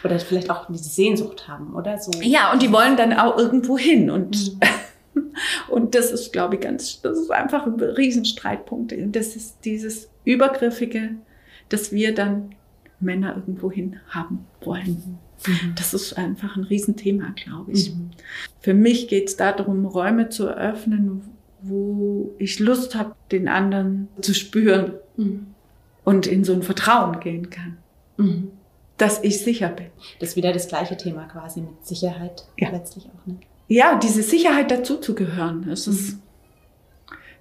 [0.03, 2.11] Oder vielleicht auch die Sehnsucht haben, oder so.
[2.21, 4.09] Ja, und die wollen dann auch irgendwo hin.
[4.11, 4.59] Und, mhm.
[5.69, 8.93] und das ist, glaube ich, ganz, das ist einfach ein Riesenstreitpunkt.
[9.15, 11.15] Das ist dieses Übergriffige,
[11.69, 12.55] dass wir dann
[12.99, 15.19] Männer irgendwo hin haben wollen.
[15.45, 15.73] Mhm.
[15.75, 17.93] Das ist einfach ein Riesenthema, glaube ich.
[17.93, 18.11] Mhm.
[18.59, 21.21] Für mich geht es darum, Räume zu eröffnen,
[21.61, 25.47] wo ich Lust habe, den anderen zu spüren mhm.
[26.03, 27.77] und in so ein Vertrauen gehen kann.
[28.17, 28.51] Mhm.
[28.97, 29.87] Dass ich sicher bin.
[30.19, 32.71] Das ist wieder das gleiche Thema quasi mit Sicherheit ja.
[32.71, 33.27] letztlich auch.
[33.27, 33.37] Ne?
[33.67, 35.65] Ja, diese Sicherheit dazu zu gehören.
[35.67, 36.21] Das ist mhm.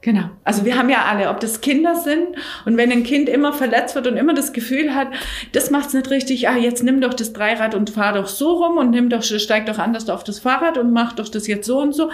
[0.07, 0.31] Genau.
[0.45, 2.29] Also wir haben ja alle, ob das Kinder sind
[2.64, 5.09] und wenn ein Kind immer verletzt wird und immer das Gefühl hat,
[5.51, 8.77] das macht's nicht richtig, ah, jetzt nimm doch das Dreirad und fahr doch so rum
[8.77, 11.81] und nimm doch, steig doch anders auf das Fahrrad und mach doch das jetzt so
[11.81, 12.11] und so.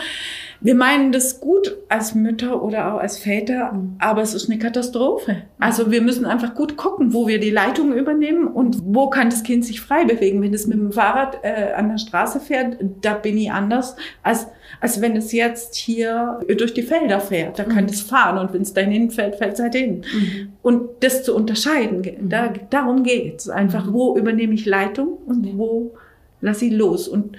[0.63, 3.97] Wir meinen das gut als Mütter oder auch als Väter, mhm.
[3.99, 5.43] aber es ist eine Katastrophe.
[5.59, 9.43] Also wir müssen einfach gut gucken, wo wir die Leitung übernehmen und wo kann das
[9.43, 10.41] Kind sich frei bewegen.
[10.41, 14.47] Wenn es mit dem Fahrrad äh, an der Straße fährt, da bin ich anders, als,
[14.81, 17.59] als wenn es jetzt hier durch die Felder fährt.
[17.59, 17.91] Da kann mhm.
[17.91, 20.05] es fahren und wenn es dahin fällt, fällt es halt hin.
[20.13, 20.53] Mhm.
[20.63, 22.55] Und das zu unterscheiden, da, mhm.
[22.71, 23.49] darum geht es.
[23.49, 23.93] Einfach, mhm.
[23.93, 25.95] wo übernehme ich Leitung und wo
[26.41, 27.09] lasse ich los.
[27.09, 27.37] Und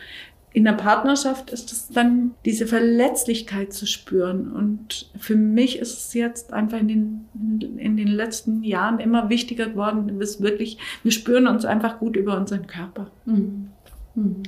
[0.53, 4.51] in der Partnerschaft ist es dann diese Verletzlichkeit zu spüren.
[4.51, 9.69] Und für mich ist es jetzt einfach in den, in den letzten Jahren immer wichtiger
[9.69, 13.09] geworden, dass wirklich, wir spüren uns einfach gut über unseren Körper.
[13.25, 13.69] Mhm.
[14.13, 14.43] Mhm.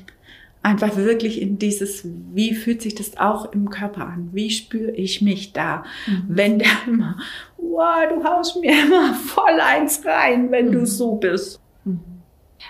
[0.66, 4.30] Einfach wirklich in dieses, wie fühlt sich das auch im Körper an?
[4.32, 5.84] Wie spüre ich mich da?
[6.08, 6.24] Mhm.
[6.28, 7.18] Wenn der immer,
[7.58, 10.86] wow, du haust mir immer voll eins rein, wenn du mhm.
[10.88, 11.60] so bist.
[11.84, 12.00] Mhm.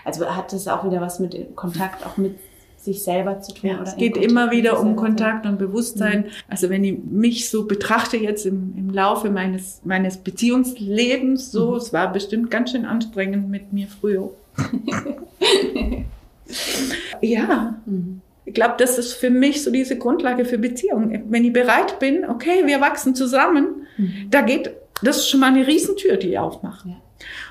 [0.04, 2.38] Also hat das auch wieder was mit Kontakt auch mit
[2.78, 3.70] sich selber zu tun.
[3.70, 6.24] Ja, es geht immer wieder um Kontakt und Bewusstsein.
[6.24, 6.32] Mhm.
[6.50, 11.78] Also wenn ich mich so betrachte jetzt im, im Laufe meines, meines Beziehungslebens, so, mhm.
[11.78, 14.32] es war bestimmt ganz schön anstrengend mit mir früher.
[17.22, 17.82] ja.
[17.86, 18.22] Mhm.
[18.46, 21.24] Ich glaube, das ist für mich so diese Grundlage für Beziehungen.
[21.30, 24.28] Wenn ich bereit bin, okay, wir wachsen zusammen, mhm.
[24.30, 26.90] da geht, das ist schon mal eine Riesentür, die ich aufmache.
[26.90, 26.96] Ja.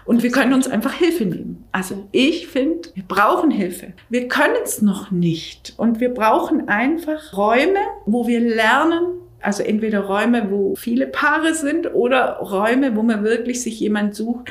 [0.05, 1.65] Und wir können uns einfach Hilfe nehmen.
[1.73, 3.95] Also ich finde, wir brauchen Hilfe.
[4.09, 5.75] Wir können es noch nicht.
[5.77, 9.03] Und wir brauchen einfach Räume, wo wir lernen,
[9.41, 14.51] also entweder Räume, wo viele Paare sind oder Räume, wo man wirklich sich jemand sucht,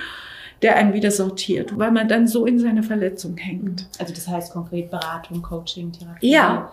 [0.64, 3.88] der einen wieder sortiert, weil man dann so in seine Verletzung hängt.
[4.00, 6.32] Also das heißt konkret Beratung, Coaching, Therapie.
[6.32, 6.72] Ja,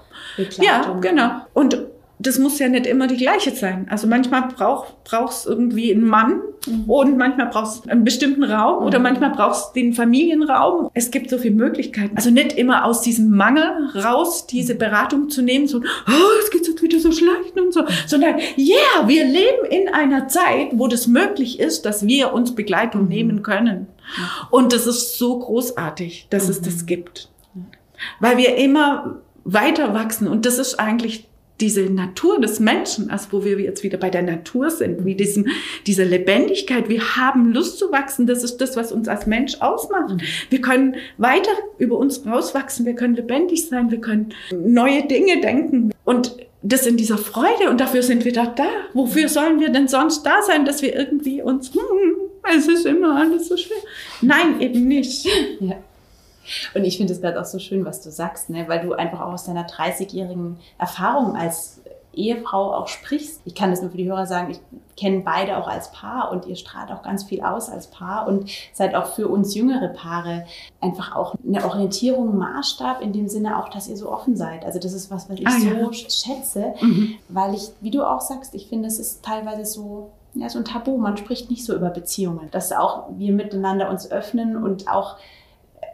[0.59, 1.43] ja, genau.
[1.53, 1.77] Und
[2.21, 3.87] das muss ja nicht immer die gleiche sein.
[3.89, 6.85] Also manchmal brauch, brauchst irgendwie einen Mann mhm.
[6.87, 8.87] und manchmal brauchst du einen bestimmten Raum mhm.
[8.87, 10.91] oder manchmal brauchst du den Familienraum.
[10.93, 12.15] Es gibt so viele Möglichkeiten.
[12.17, 16.69] Also nicht immer aus diesem Mangel raus diese Beratung zu nehmen, so, oh, es geht
[16.69, 21.07] jetzt wieder so schlecht und so, sondern, yeah, wir leben in einer Zeit, wo das
[21.07, 23.09] möglich ist, dass wir uns Begleitung mhm.
[23.09, 23.87] nehmen können.
[24.51, 26.87] Und das ist so großartig, dass es das mhm.
[26.87, 27.31] gibt.
[28.19, 31.30] Weil wir immer weiter wachsen und das ist eigentlich
[31.61, 35.49] diese Natur des Menschen, also wo wir jetzt wieder bei der Natur sind, wie diesem,
[35.87, 40.21] diese Lebendigkeit, wir haben Lust zu wachsen, das ist das, was uns als Mensch ausmacht.
[40.49, 45.93] Wir können weiter über uns rauswachsen, wir können lebendig sein, wir können neue Dinge denken
[46.05, 48.69] und das in dieser Freude und dafür sind wir da da.
[48.93, 52.17] Wofür sollen wir denn sonst da sein, dass wir irgendwie uns, hm,
[52.57, 53.79] es ist immer alles so schwer.
[54.21, 55.27] Nein, eben nicht.
[55.61, 55.77] Ja.
[56.75, 58.67] Und ich finde es gerade auch so schön, was du sagst, ne?
[58.69, 61.81] weil du einfach auch aus deiner 30-jährigen Erfahrung als
[62.13, 63.41] Ehefrau auch sprichst.
[63.45, 64.61] Ich kann das nur für die Hörer sagen, ich
[64.97, 68.51] kenne beide auch als Paar und ihr strahlt auch ganz viel aus als Paar und
[68.73, 70.45] seid auch für uns jüngere Paare
[70.81, 74.65] einfach auch eine Orientierung, Maßstab in dem Sinne auch, dass ihr so offen seid.
[74.65, 75.93] Also das ist was, was ich ah, so ja.
[75.93, 77.15] schätze, mhm.
[77.29, 80.65] weil ich, wie du auch sagst, ich finde, es ist teilweise so ja, so ein
[80.65, 80.97] Tabu.
[80.97, 85.17] Man spricht nicht so über Beziehungen, dass auch wir miteinander uns öffnen und auch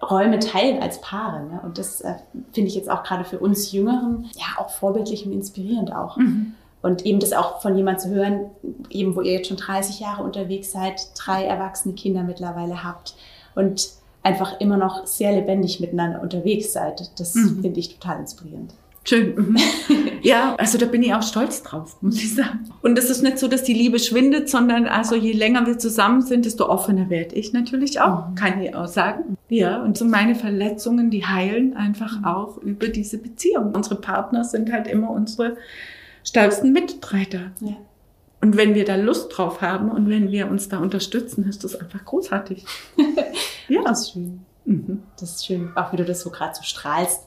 [0.03, 1.45] Räume teilen als Paare.
[1.45, 1.61] Ne?
[1.63, 2.15] Und das äh,
[2.53, 6.17] finde ich jetzt auch gerade für uns Jüngeren ja auch vorbildlich und inspirierend auch.
[6.17, 6.55] Mhm.
[6.83, 8.51] Und eben das auch von jemand zu hören,
[8.91, 13.17] eben wo ihr jetzt schon 30 Jahre unterwegs seid, drei erwachsene Kinder mittlerweile habt
[13.55, 13.89] und
[14.23, 17.11] einfach immer noch sehr lebendig miteinander unterwegs seid.
[17.19, 17.63] Das mhm.
[17.63, 18.75] finde ich total inspirierend.
[19.09, 19.35] Schön.
[19.37, 19.57] Mhm.
[20.23, 22.69] ja, also da bin ich auch stolz drauf, muss ich sagen.
[22.83, 26.23] Und es ist nicht so, dass die Liebe schwindet, sondern also je länger wir zusammen
[26.23, 28.35] sind, desto offener werde ich natürlich auch, mhm.
[28.35, 29.37] kann ich auch sagen.
[29.49, 33.73] Ja, und so meine Verletzungen, die heilen einfach auch über diese Beziehung.
[33.75, 35.57] Unsere Partner sind halt immer unsere
[36.25, 37.53] stärksten Mitstreiter.
[37.61, 37.77] Ja.
[38.41, 41.77] Und wenn wir da Lust drauf haben und wenn wir uns da unterstützen, ist das
[41.77, 42.65] einfach großartig.
[43.69, 43.83] ja.
[43.85, 44.41] Das ist schön.
[44.67, 45.05] Mhm.
[45.19, 47.23] Das ist schön, auch wie du das so gerade so strahlst.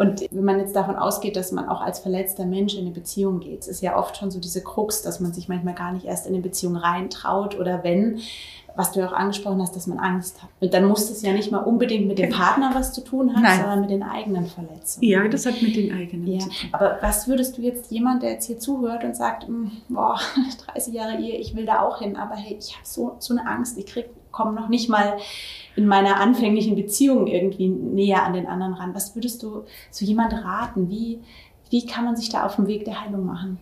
[0.00, 3.40] Und wenn man jetzt davon ausgeht, dass man auch als verletzter Mensch in eine Beziehung
[3.40, 6.26] geht, ist ja oft schon so diese Krux, dass man sich manchmal gar nicht erst
[6.26, 8.18] in eine Beziehung reintraut oder wenn,
[8.74, 10.48] was du ja auch angesprochen hast, dass man Angst hat.
[10.58, 13.42] Und dann muss das ja nicht mal unbedingt mit dem Partner was zu tun haben,
[13.42, 13.58] Nein.
[13.58, 15.06] sondern mit den eigenen Verletzungen.
[15.06, 16.38] Ja, das hat mit den eigenen ja.
[16.38, 16.70] zu tun.
[16.72, 20.18] Aber was würdest du jetzt jemand, der jetzt hier zuhört und sagt, hm, boah,
[20.72, 23.46] 30 Jahre Ehe, ich will da auch hin, aber hey, ich habe so, so eine
[23.46, 25.18] Angst, ich krieg, komme noch nicht mal
[25.76, 28.94] in meiner anfänglichen Beziehung irgendwie näher an den anderen ran.
[28.94, 30.90] Was würdest du zu jemand raten?
[30.90, 31.20] Wie,
[31.70, 33.58] wie kann man sich da auf dem Weg der Heilung machen?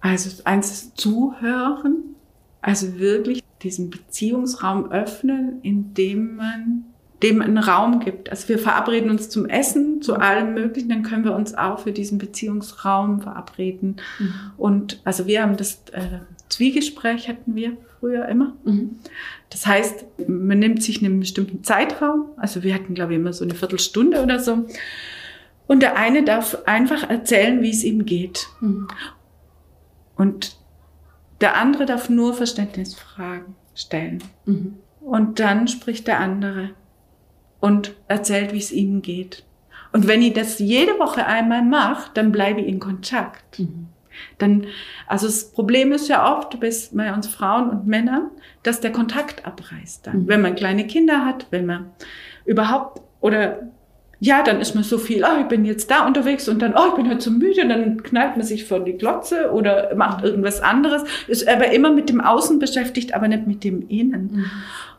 [0.00, 2.16] Also eins zuhören,
[2.62, 6.84] also wirklich diesen Beziehungsraum öffnen, indem man
[7.22, 8.30] dem einen Raum gibt.
[8.30, 11.92] Also wir verabreden uns zum Essen, zu allem Möglichen, dann können wir uns auch für
[11.92, 13.96] diesen Beziehungsraum verabreden.
[14.18, 14.34] Mhm.
[14.56, 18.56] Und also wir haben das äh, Zwiegespräch hatten wir früher immer.
[18.64, 18.96] Mhm.
[19.50, 22.30] Das heißt, man nimmt sich einen bestimmten Zeitraum.
[22.36, 24.66] Also wir hatten, glaube ich, immer so eine Viertelstunde oder so.
[25.66, 28.48] Und der eine darf einfach erzählen, wie es ihm geht.
[28.60, 28.88] Mhm.
[30.16, 30.56] Und
[31.40, 34.22] der andere darf nur Verständnisfragen stellen.
[34.46, 34.78] Mhm.
[35.00, 36.70] Und dann spricht der andere
[37.60, 39.44] und erzählt, wie es ihm geht.
[39.92, 43.58] Und wenn ich das jede Woche einmal mache, dann bleibe ich in Kontakt.
[43.58, 43.89] Mhm.
[44.38, 44.66] Dann,
[45.06, 48.30] also das Problem ist ja oft bei uns Frauen und Männern,
[48.62, 50.22] dass der Kontakt abreißt dann.
[50.22, 50.28] Mhm.
[50.28, 51.90] Wenn man kleine Kinder hat, wenn man
[52.44, 53.60] überhaupt oder
[54.22, 56.88] ja, dann ist man so viel, oh, ich bin jetzt da unterwegs und dann, oh,
[56.90, 60.22] ich bin heute so müde und dann knallt man sich vor die Glotze oder macht
[60.22, 64.30] irgendwas anderes, ist aber immer mit dem Außen beschäftigt, aber nicht mit dem Innen.
[64.32, 64.50] Mhm.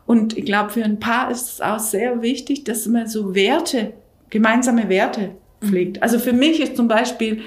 [0.06, 3.92] Und ich glaube, für ein Paar ist es auch sehr wichtig, dass man so Werte,
[4.28, 5.30] gemeinsame Werte
[5.62, 5.98] pflegt.
[5.98, 6.02] Mhm.
[6.02, 7.42] Also für mich ist zum Beispiel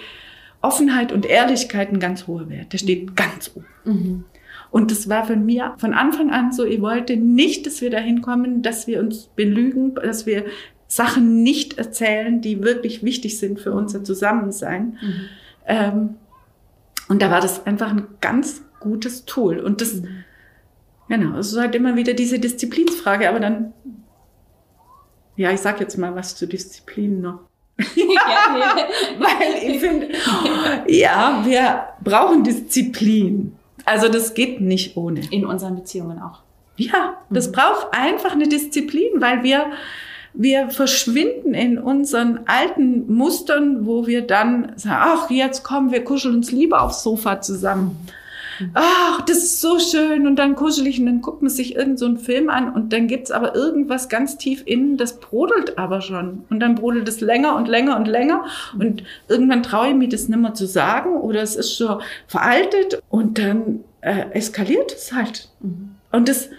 [0.65, 2.73] Offenheit und Ehrlichkeit ein ganz hoher Wert.
[2.73, 3.65] Der steht ganz oben.
[3.83, 4.23] Mhm.
[4.71, 8.21] Und das war von mir von Anfang an so, ich wollte nicht, dass wir dahin
[8.21, 10.45] kommen, dass wir uns belügen, dass wir
[10.87, 14.97] Sachen nicht erzählen, die wirklich wichtig sind für unser Zusammensein.
[15.01, 15.29] Mhm.
[15.67, 16.09] Ähm,
[17.07, 19.59] und da war das einfach ein ganz gutes Tool.
[19.59, 20.01] Und das,
[21.09, 23.73] genau, es ist halt immer wieder diese Disziplinsfrage, aber dann,
[25.35, 27.39] ja, ich sag jetzt mal was zu Disziplin noch.
[27.95, 28.75] ja,
[29.19, 30.09] Weil ich finde,
[30.87, 33.55] ja, wir brauchen Disziplin.
[33.83, 35.21] Also das geht nicht ohne.
[35.29, 36.39] In unseren Beziehungen auch.
[36.77, 37.51] Ja, das mhm.
[37.53, 39.71] braucht einfach eine Disziplin, weil wir
[40.37, 46.35] wir verschwinden in unseren alten Mustern, wo wir dann sagen, ach, jetzt kommen wir kuscheln
[46.35, 47.97] uns lieber aufs Sofa zusammen.
[48.73, 50.27] Ach, das ist so schön.
[50.27, 53.07] Und dann kuschel ich und dann guckt man sich irgendeinen so Film an und dann
[53.07, 56.43] gibt's aber irgendwas ganz tief innen, das brodelt aber schon.
[56.49, 58.45] Und dann brodelt es länger und länger und länger.
[58.77, 63.01] Und irgendwann traue ich mich das nicht mehr zu sagen oder es ist schon veraltet
[63.09, 65.49] und dann äh, eskaliert es halt.
[65.61, 65.95] Mhm.
[66.11, 66.49] Und das,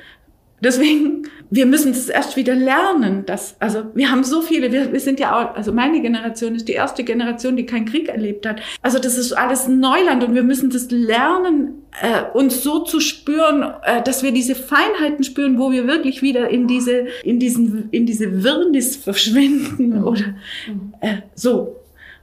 [0.63, 3.27] Deswegen, wir müssen es erst wieder lernen.
[3.27, 6.67] Dass, also wir haben so viele, wir, wir sind ja auch, also meine Generation ist
[6.69, 8.61] die erste Generation, die keinen Krieg erlebt hat.
[8.83, 13.75] Also das ist alles Neuland und wir müssen das lernen, äh, uns so zu spüren,
[13.85, 18.07] äh, dass wir diese Feinheiten spüren, wo wir wirklich wieder in diese, in diesen, in
[18.07, 20.35] diese Wirrnis verschwinden oder
[21.01, 21.77] äh, so.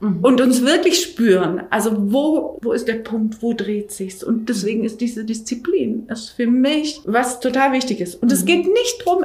[0.04, 0.18] Mhm.
[0.20, 1.62] und uns wirklich spüren.
[1.70, 4.22] Also wo, wo ist der Punkt, wo dreht sich's?
[4.22, 8.20] Und deswegen ist diese Disziplin ist für mich was total wichtig ist.
[8.22, 8.46] Und es mhm.
[8.46, 9.24] geht nicht drum,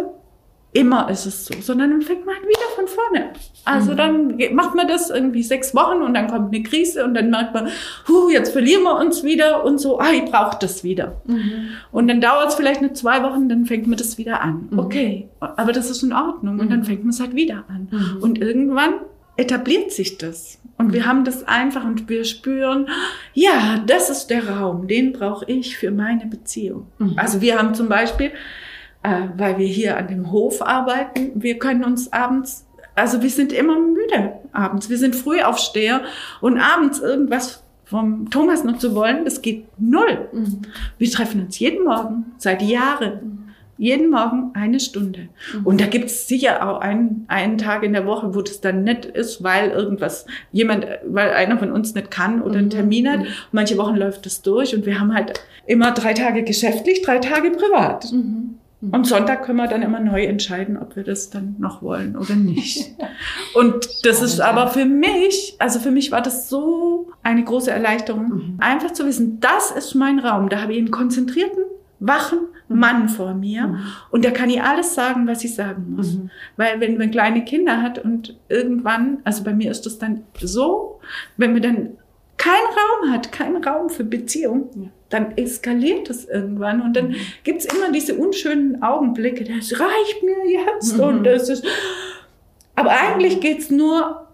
[0.71, 3.33] immer ist es so, sondern dann fängt man halt wieder von vorne.
[3.65, 3.97] Also mhm.
[3.97, 7.53] dann macht man das irgendwie sechs Wochen und dann kommt eine Krise und dann merkt
[7.55, 7.69] man,
[8.07, 11.21] huh, jetzt verlieren wir uns wieder und so, ah, ich brauche das wieder.
[11.25, 11.69] Mhm.
[11.91, 14.69] Und dann dauert es vielleicht nur zwei Wochen, dann fängt man das wieder an.
[14.69, 14.79] Mhm.
[14.79, 16.85] Okay, aber das ist in Ordnung und dann mhm.
[16.85, 17.87] fängt man es halt wieder an.
[17.91, 18.21] Mhm.
[18.21, 18.93] Und irgendwann
[19.37, 20.59] etabliert sich das.
[20.79, 22.87] Und wir haben das einfach und wir spüren,
[23.33, 26.87] ja, das ist der Raum, den brauche ich für meine Beziehung.
[26.99, 27.13] Mhm.
[27.17, 28.31] Also wir haben zum Beispiel,
[29.03, 32.65] äh, weil wir hier an dem Hof arbeiten, wir können uns abends,
[32.95, 34.89] also wir sind immer müde abends.
[34.89, 36.01] Wir sind Frühaufsteher
[36.39, 40.29] und abends irgendwas vom Thomas noch zu wollen, das geht null.
[40.31, 40.61] Mhm.
[40.97, 43.38] Wir treffen uns jeden Morgen, seit Jahren.
[43.79, 45.29] Jeden Morgen eine Stunde.
[45.53, 45.65] Mhm.
[45.65, 48.83] Und da gibt es sicher auch einen, einen Tag in der Woche, wo das dann
[48.83, 52.71] nett ist, weil irgendwas, jemand, weil einer von uns nicht kann oder einen mhm.
[52.71, 53.19] Termin hat.
[53.21, 53.27] Mhm.
[53.53, 57.51] Manche Wochen läuft das durch und wir haben halt immer drei Tage geschäftlich, drei Tage
[57.51, 58.11] privat.
[58.11, 58.59] Mhm.
[58.81, 62.35] Und Sonntag können wir dann immer neu entscheiden, ob wir das dann noch wollen oder
[62.35, 62.95] nicht.
[63.53, 68.27] Und das ist aber für mich, also für mich war das so eine große Erleichterung,
[68.29, 68.55] mhm.
[68.59, 70.47] einfach zu wissen, das ist mein Raum.
[70.47, 71.63] Da habe ich einen konzentrierten
[71.99, 72.39] wachen
[72.69, 73.79] Mann vor mir mhm.
[74.11, 76.13] und der kann ihr alles sagen, was ich sagen muss.
[76.13, 76.29] Mhm.
[76.55, 80.99] Weil wenn man kleine Kinder hat und irgendwann, also bei mir ist das dann so,
[81.37, 81.89] wenn man dann
[82.37, 84.89] keinen Raum hat, keinen Raum für Beziehung, ja.
[85.09, 87.15] dann eskaliert das irgendwann und dann mhm.
[87.43, 91.03] gibt's immer diese unschönen Augenblicke, das reicht mir jetzt mhm.
[91.03, 91.65] und das ist.
[92.75, 94.27] Aber eigentlich geht's nur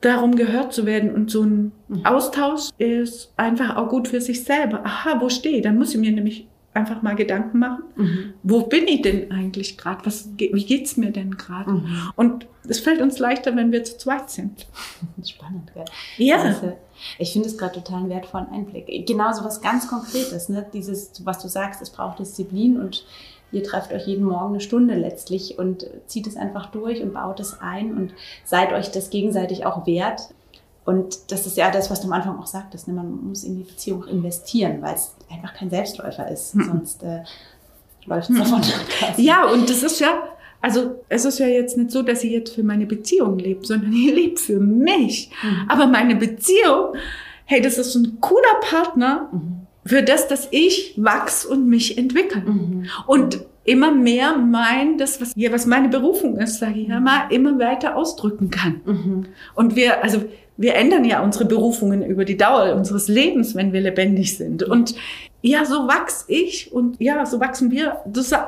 [0.00, 2.04] darum, gehört zu werden und so ein mhm.
[2.04, 4.84] Austausch ist einfach auch gut für sich selber.
[4.84, 5.62] Aha, wo stehe ich?
[5.62, 7.84] Dann muss ich mir nämlich einfach mal Gedanken machen.
[7.96, 8.34] Mhm.
[8.42, 10.04] Wo bin ich denn eigentlich gerade?
[10.04, 11.70] Was, wie geht's mir denn gerade?
[11.70, 12.12] Mhm.
[12.16, 14.66] Und es fällt uns leichter, wenn wir zu zweit sind.
[15.24, 15.84] Spannend, gell?
[16.18, 16.42] Ja.
[16.42, 16.76] Also,
[17.18, 19.06] ich finde es gerade total einen wertvollen Einblick.
[19.06, 20.66] Genauso was ganz Konkretes, ne?
[20.72, 23.06] Dieses, was du sagst, es braucht Disziplin und
[23.52, 27.38] ihr trefft euch jeden Morgen eine Stunde letztlich und zieht es einfach durch und baut
[27.38, 28.14] es ein und
[28.44, 30.34] seid euch das gegenseitig auch wert.
[30.84, 32.88] Und das ist ja das, was du am Anfang auch sagtest.
[32.88, 32.94] Ne?
[32.94, 36.54] Man muss in die Beziehung investieren, weil es einfach kein Selbstläufer ist.
[36.54, 36.64] Mhm.
[36.64, 37.22] Sonst äh,
[38.06, 38.60] läuft es davon.
[39.16, 40.24] Ja, und das ist ja,
[40.60, 43.92] also es ist ja jetzt nicht so, dass sie jetzt für meine Beziehung lebt, sondern
[43.92, 45.30] sie lebt für mich.
[45.42, 45.68] Mhm.
[45.68, 46.94] Aber meine Beziehung,
[47.46, 49.66] hey, das ist ein cooler Partner mhm.
[49.86, 52.42] für das, dass ich wachs und mich entwickle.
[52.42, 52.86] Mhm.
[53.06, 57.28] Und immer mehr mein, das, was, ja, was meine Berufung ist, sage ich ja mal,
[57.30, 58.80] immer weiter ausdrücken kann.
[58.84, 59.26] Mhm.
[59.54, 60.24] Und wir, also
[60.56, 64.62] wir ändern ja unsere Berufungen über die Dauer unseres Lebens, wenn wir lebendig sind.
[64.62, 64.94] Und
[65.42, 67.98] ja, so wachs ich und ja, so wachsen wir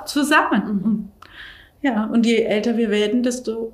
[0.06, 0.62] zusammen.
[0.66, 1.08] Mhm.
[1.82, 3.72] Ja, und je älter wir werden, desto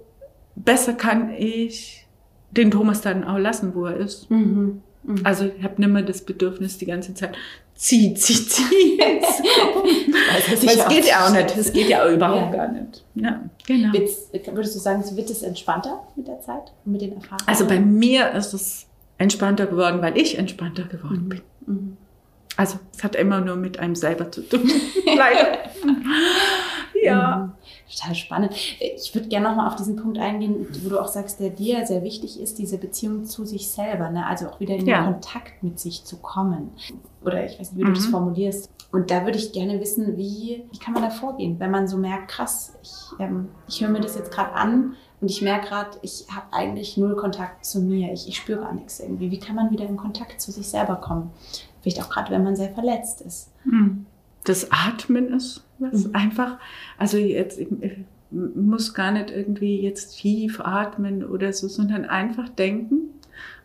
[0.57, 2.07] besser kann ich
[2.51, 4.31] den Thomas dann auch lassen, wo er ist.
[4.31, 4.83] Mhm.
[5.05, 5.21] Mhm.
[5.25, 7.37] Also ich habe nicht mehr das Bedürfnis die ganze Zeit,
[7.75, 9.01] zieh, zieh, zieh.
[9.03, 11.57] also, es geht ja auch nicht.
[11.57, 12.67] Es geht ja auch überhaupt ja.
[12.67, 13.05] gar nicht.
[13.15, 13.93] Ja, genau.
[13.93, 17.47] würdest du sagen, wird es entspannter mit der Zeit und mit den Erfahrungen?
[17.47, 18.87] Also bei mir ist es
[19.19, 21.29] entspannter geworden, weil ich entspannter geworden mhm.
[21.29, 21.41] bin.
[21.67, 21.97] Mhm.
[22.57, 24.71] Also es hat immer nur mit einem selber zu tun.
[25.17, 25.59] Leider.
[27.03, 27.37] ja.
[27.37, 27.53] Mhm.
[27.93, 28.55] Total spannend.
[28.81, 32.03] Ich würde gerne nochmal auf diesen Punkt eingehen, wo du auch sagst, der dir sehr
[32.03, 34.27] wichtig ist, diese Beziehung zu sich selber, ne?
[34.27, 35.05] also auch wieder in ja.
[35.05, 36.71] Kontakt mit sich zu kommen.
[37.23, 37.89] Oder ich weiß nicht, wie mhm.
[37.89, 38.13] du das mhm.
[38.13, 38.71] formulierst.
[38.93, 41.99] Und da würde ich gerne wissen, wie, wie kann man da vorgehen, wenn man so
[41.99, 45.99] merkt, krass, ich, ähm, ich höre mir das jetzt gerade an und ich merke gerade,
[46.01, 49.31] ich habe eigentlich null Kontakt zu mir, ich, ich spüre gar nichts irgendwie.
[49.31, 51.31] Wie kann man wieder in Kontakt zu sich selber kommen?
[51.83, 53.51] Vielleicht auch gerade, wenn man sehr verletzt ist.
[53.65, 54.07] Mhm.
[54.45, 56.15] Das Atmen ist was mhm.
[56.15, 56.59] einfach,
[56.99, 57.99] also jetzt, ich, ich
[58.31, 63.11] muss gar nicht irgendwie jetzt tief atmen oder so, sondern einfach denken.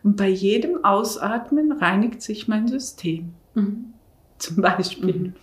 [0.02, 3.34] Und bei jedem Ausatmen reinigt sich mein System.
[3.54, 3.94] Mhm.
[4.38, 5.14] Zum Beispiel.
[5.14, 5.34] Mhm.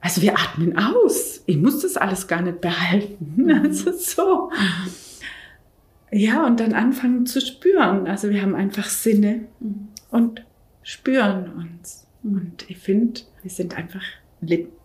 [0.00, 1.42] Also wir atmen aus.
[1.46, 3.18] Ich muss das alles gar nicht behalten.
[3.36, 3.50] Mhm.
[3.50, 4.50] Also so.
[4.50, 6.18] Mhm.
[6.18, 8.06] Ja, und dann anfangen zu spüren.
[8.06, 9.88] Also wir haben einfach Sinne mhm.
[10.10, 10.44] und
[10.82, 12.06] spüren uns.
[12.22, 14.02] Und ich finde, wir sind einfach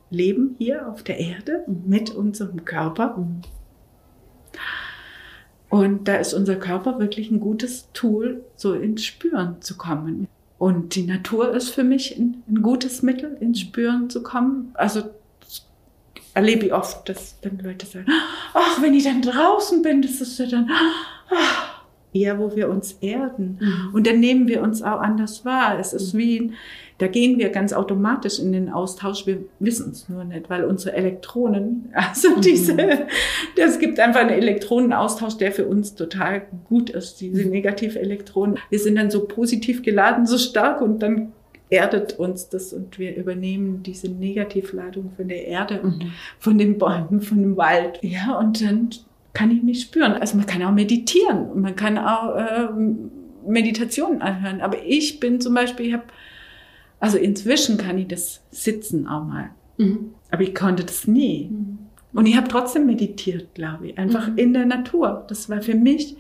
[0.10, 3.18] leben hier auf der Erde mit unserem Körper.
[5.70, 10.28] Und da ist unser Körper wirklich ein gutes Tool, so ins Spüren zu kommen.
[10.58, 14.72] Und die Natur ist für mich ein, ein gutes Mittel, ins Spüren zu kommen.
[14.74, 15.04] Also
[16.34, 18.08] erlebe ich oft, dass dann Leute sagen,
[18.54, 20.70] ach, wenn ich dann draußen bin, das ist ja dann
[21.30, 21.84] ach,
[22.14, 23.60] eher, wo wir uns erden.
[23.60, 23.94] Mhm.
[23.94, 25.80] Und dann nehmen wir uns auch anders wahr.
[25.80, 26.54] Es ist wie
[27.00, 29.28] da gehen wir ganz automatisch in den Austausch.
[29.28, 32.42] Wir wissen es nur nicht, weil unsere Elektronen, also mhm.
[32.42, 33.08] diese,
[33.56, 37.52] das gibt einfach einen Elektronenaustausch, der für uns total gut ist, diese mhm.
[37.52, 38.58] Negativ-Elektronen.
[38.70, 41.34] Wir sind dann so positiv geladen, so stark und dann
[41.70, 46.12] erdet uns das und wir übernehmen diese Negativladung von der Erde und mhm.
[46.40, 48.00] von den Bäumen, von dem Wald.
[48.02, 48.90] Ja, und dann
[49.34, 50.14] kann ich mich spüren.
[50.14, 52.70] Also man kann auch meditieren, man kann auch äh,
[53.46, 54.62] Meditationen anhören.
[54.62, 56.06] Aber ich bin zum Beispiel, ich habe
[57.00, 59.52] also inzwischen kann ich das sitzen auch mal.
[59.78, 60.12] Mhm.
[60.32, 61.50] Aber ich konnte das nie.
[61.52, 61.80] Mhm.
[62.14, 63.98] Und ich habe trotzdem meditiert, glaube ich.
[63.98, 64.38] Einfach mhm.
[64.38, 65.26] in der Natur.
[65.28, 66.16] Das war für mich,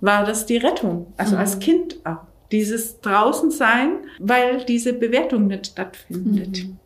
[0.00, 1.12] war das die Rettung.
[1.16, 1.60] Also als mhm.
[1.60, 2.20] Kind auch.
[2.52, 6.64] Dieses draußen sein, weil diese Bewertung nicht stattfindet.
[6.64, 6.76] Mhm.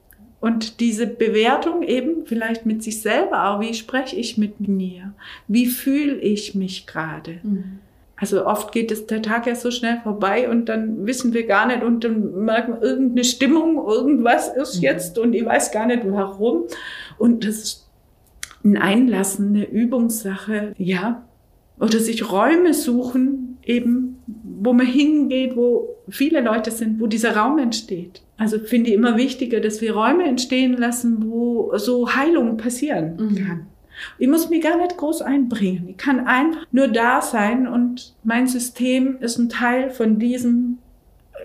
[0.40, 3.60] Und diese Bewertung eben vielleicht mit sich selber auch.
[3.60, 5.14] Wie spreche ich mit mir?
[5.46, 7.40] Wie fühle ich mich gerade?
[7.42, 7.80] Mhm.
[8.20, 11.66] Also oft geht es der Tag ja so schnell vorbei und dann wissen wir gar
[11.66, 14.82] nicht und dann merken wir irgendeine Stimmung, irgendwas ist mhm.
[14.82, 16.64] jetzt und ich weiß gar nicht warum.
[17.16, 17.88] Und das ist
[18.64, 21.24] ein Einlassen, eine Übungssache, ja.
[21.78, 27.58] Oder sich Räume suchen, eben, wo man hingeht, wo viele Leute sind, wo dieser Raum
[27.58, 28.22] entsteht.
[28.36, 33.34] Also finde ich immer wichtiger, dass wir Räume entstehen lassen, wo so Heilung passieren mhm.
[33.36, 33.66] kann.
[34.18, 35.88] Ich muss mich gar nicht groß einbringen.
[35.88, 40.78] Ich kann einfach nur da sein und mein System ist ein Teil von diesem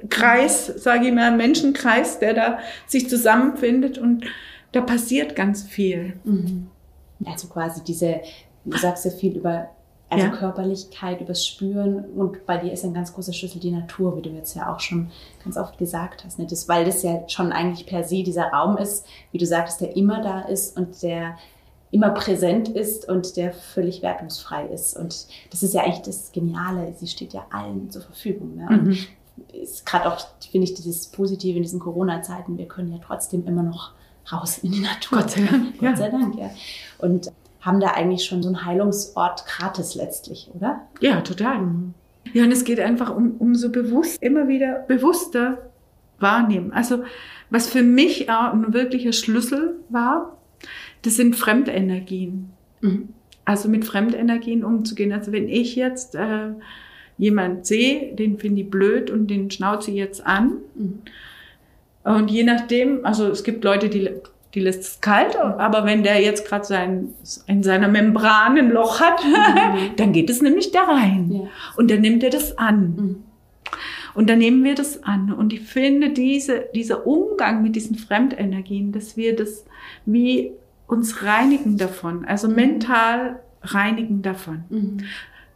[0.09, 4.25] Kreis, sage ich mal, Menschenkreis, der da sich zusammenfindet und
[4.71, 6.13] da passiert ganz viel.
[6.23, 6.67] Mhm.
[7.25, 8.21] Also quasi diese,
[8.65, 9.69] du sagst ja viel über
[10.09, 10.31] Also Ja.
[10.31, 14.29] Körperlichkeit übers Spüren und bei dir ist ein ganz großer Schlüssel die Natur, wie du
[14.29, 15.09] jetzt ja auch schon
[15.43, 16.37] ganz oft gesagt hast.
[16.37, 16.45] Ne?
[16.47, 19.95] Das, weil das ja schon eigentlich per se dieser Raum ist, wie du sagtest, der
[19.95, 21.37] immer da ist und der
[21.93, 24.97] immer präsent ist und der völlig wertungsfrei ist.
[24.97, 26.93] Und das ist ja eigentlich das Geniale.
[26.97, 28.55] Sie steht ja allen zur Verfügung.
[28.55, 28.67] Ne?
[28.69, 28.97] Und Mhm.
[29.53, 30.19] ist gerade auch,
[30.51, 32.57] finde ich, dieses Positive in diesen Corona-Zeiten.
[32.57, 33.91] Wir können ja trotzdem immer noch
[34.31, 35.19] raus in die Natur.
[35.19, 35.79] Gott sei Dank.
[35.79, 36.49] Gott sei Dank, ja.
[36.97, 37.31] Und
[37.61, 40.81] haben da eigentlich schon so einen Heilungsort gratis letztlich, oder?
[40.99, 41.61] Ja, total.
[42.33, 45.69] Ja, und es geht einfach um, um so bewusst, immer wieder bewusster
[46.19, 46.71] wahrnehmen.
[46.73, 47.03] Also,
[47.49, 50.37] was für mich auch ein wirklicher Schlüssel war,
[51.03, 52.49] das sind Fremdenergien.
[52.81, 53.09] Mhm.
[53.45, 55.11] Also mit Fremdenergien umzugehen.
[55.11, 56.49] Also wenn ich jetzt äh,
[57.17, 60.57] jemand sehe, den finde ich blöd und den schnauze ich jetzt an.
[60.75, 60.99] Mhm.
[62.03, 64.09] Und je nachdem, also es gibt Leute, die,
[64.53, 67.13] die lässt es kalt, aber wenn der jetzt gerade sein,
[67.47, 69.21] in seiner Membran ein Loch hat,
[69.97, 71.31] dann geht es nämlich da rein.
[71.31, 71.49] Ja.
[71.77, 72.95] Und dann nimmt er das an.
[72.95, 73.15] Mhm.
[74.15, 75.33] Und dann nehmen wir das an.
[75.33, 79.65] Und ich finde, diese, dieser Umgang mit diesen Fremdenergien, dass wir das
[80.05, 80.51] wie
[80.87, 84.63] uns reinigen davon, also mental reinigen davon.
[84.69, 84.97] Mhm.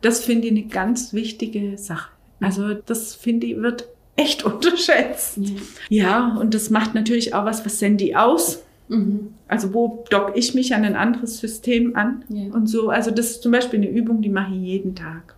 [0.02, 2.12] Das finde ich eine ganz wichtige Sache.
[2.40, 5.38] Also das finde ich wird echt unterschätzt.
[5.38, 5.54] Ja.
[5.90, 8.64] Ja, und das macht natürlich auch was, was ich aus?
[8.90, 9.34] Mhm.
[9.48, 12.24] Also wo dock ich mich an ein anderes System an?
[12.30, 12.54] Ja.
[12.54, 15.36] Und so, also das ist zum Beispiel eine Übung, die mache ich jeden Tag.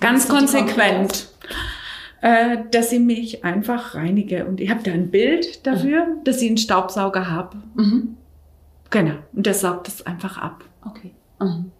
[0.00, 1.28] Ganz konsequent.
[2.22, 4.46] Äh, dass ich mich einfach reinige.
[4.46, 7.58] Und ich habe da ein Bild dafür, dass ich einen Staubsauger habe.
[7.74, 8.16] Mhm.
[8.90, 9.14] Genau.
[9.32, 10.64] Und der saugt das einfach ab.
[10.84, 11.12] Okay.
[11.40, 11.70] Mhm.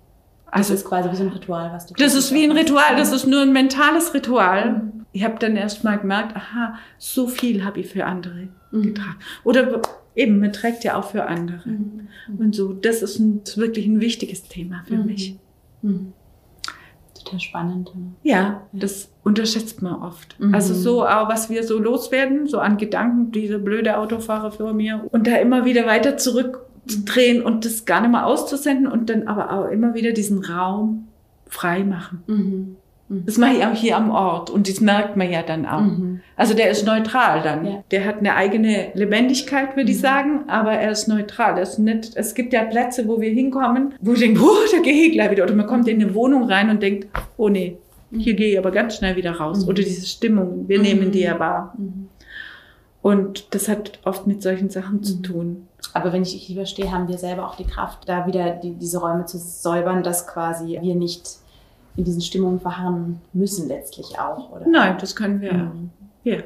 [0.47, 2.97] Das Also ist quasi wie so ein Ritual, was du das ist wie ein Ritual,
[2.97, 4.73] das ist nur ein mentales Ritual.
[4.73, 5.07] Mhm.
[5.13, 8.83] Ich habe dann erst mal gemerkt, aha, so viel habe ich für andere Mhm.
[8.83, 9.17] getragen.
[9.45, 9.81] Oder
[10.15, 11.69] eben, man trägt ja auch für andere.
[11.69, 12.09] Mhm.
[12.39, 15.07] Und so, das ist, ein, wirklich ein wichtiges Thema für Mhm.
[15.07, 15.37] mich.
[15.83, 16.13] Mhm.
[17.15, 17.91] Total spannend.
[18.23, 20.39] Ja, das unterschätzt man oft.
[20.39, 20.55] Mhm.
[20.55, 25.05] Also so auch, was wir so loswerden, so an Gedanken, dieser blöde Autofahrer vor mir
[25.11, 26.17] und da immer wieder weiter
[26.87, 31.09] zurückzudrehen und das gar nicht mehr auszusenden und dann aber auch immer wieder diesen Raum
[31.49, 32.23] frei machen.
[32.27, 32.77] Mhm.
[33.09, 35.81] Das mache ich auch hier am Ort und das merkt man ja dann auch.
[35.81, 36.21] Mhm.
[36.35, 37.65] Also der ist neutral dann.
[37.65, 37.85] Ja.
[37.93, 40.03] Der hat eine eigene Lebendigkeit, würde ich Mhm.
[40.03, 41.55] sagen, aber er ist neutral.
[41.57, 44.79] Er ist nicht, es gibt ja Plätze, wo wir hinkommen, wo ich denke, oh, da
[44.83, 45.45] gehe ich gleich wieder.
[45.45, 47.07] Oder man kommt in eine Wohnung rein und denkt,
[47.37, 47.77] oh nee,
[48.11, 49.63] hier gehe ich aber ganz schnell wieder raus.
[49.63, 49.69] Mhm.
[49.69, 50.85] Oder diese Stimmung, wir Mhm.
[50.85, 51.77] nehmen die ja wahr.
[53.07, 55.23] Und das hat oft mit solchen Sachen zu Mhm.
[55.23, 55.69] tun.
[55.93, 58.73] Aber wenn ich dich hier verstehe, haben wir selber auch die Kraft, da wieder die,
[58.73, 61.37] diese Räume zu säubern, dass quasi wir nicht
[61.95, 64.67] in diesen Stimmungen verharren müssen letztlich auch, oder?
[64.67, 65.53] Nein, das können wir.
[65.53, 65.91] Mhm.
[66.25, 66.39] Ja.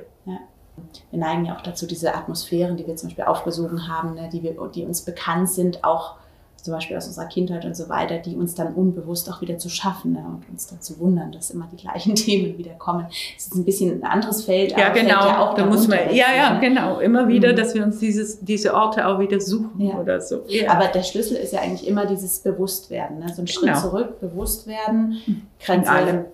[1.10, 4.42] Wir neigen ja auch dazu, diese Atmosphären, die wir zum Beispiel aufgesogen haben, ne, die,
[4.42, 6.16] wir, die uns bekannt sind, auch
[6.62, 9.68] zum Beispiel aus unserer Kindheit und so weiter, die uns dann unbewusst auch wieder zu
[9.68, 13.06] schaffen ne, und uns dann zu wundern, dass immer die gleichen Themen wieder kommen.
[13.36, 15.08] Es ist ein bisschen ein anderes Feld, Ja, genau.
[15.26, 16.60] ja auch da muss man, ja, ja, ne?
[16.60, 16.98] genau.
[17.00, 17.56] Immer wieder, Mhm.
[17.56, 19.94] dass wir uns dieses, diese Orte auch wieder suchen Ja.
[19.98, 20.42] oder so.
[20.48, 20.70] Ja.
[20.72, 23.18] Aber der Schlüssel ist ja eigentlich immer dieses Bewusstwerden.
[23.20, 23.32] Ne?
[23.34, 23.80] So ein Schritt Genau.
[23.80, 26.24] zurück, bewusst werden, In Grenze allem.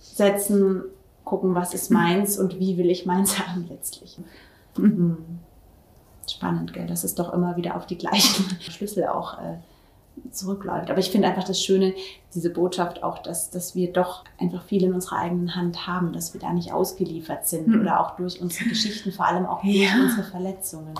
[0.00, 0.82] setzen,
[1.24, 4.18] gucken, was ist meins und wie will ich meins haben letztlich.
[4.76, 5.18] Mhm.
[6.30, 6.86] Spannend, gell?
[6.86, 9.58] dass es doch immer wieder auf die gleichen Schlüssel auch äh,
[10.32, 10.90] zurückläuft.
[10.90, 11.94] Aber ich finde einfach das Schöne,
[12.34, 16.34] diese Botschaft auch, dass, dass wir doch einfach viel in unserer eigenen Hand haben, dass
[16.34, 17.80] wir da nicht ausgeliefert sind Mhm.
[17.82, 19.90] oder auch durch unsere Geschichten, vor allem auch durch Ja.
[20.02, 20.94] unsere Verletzungen.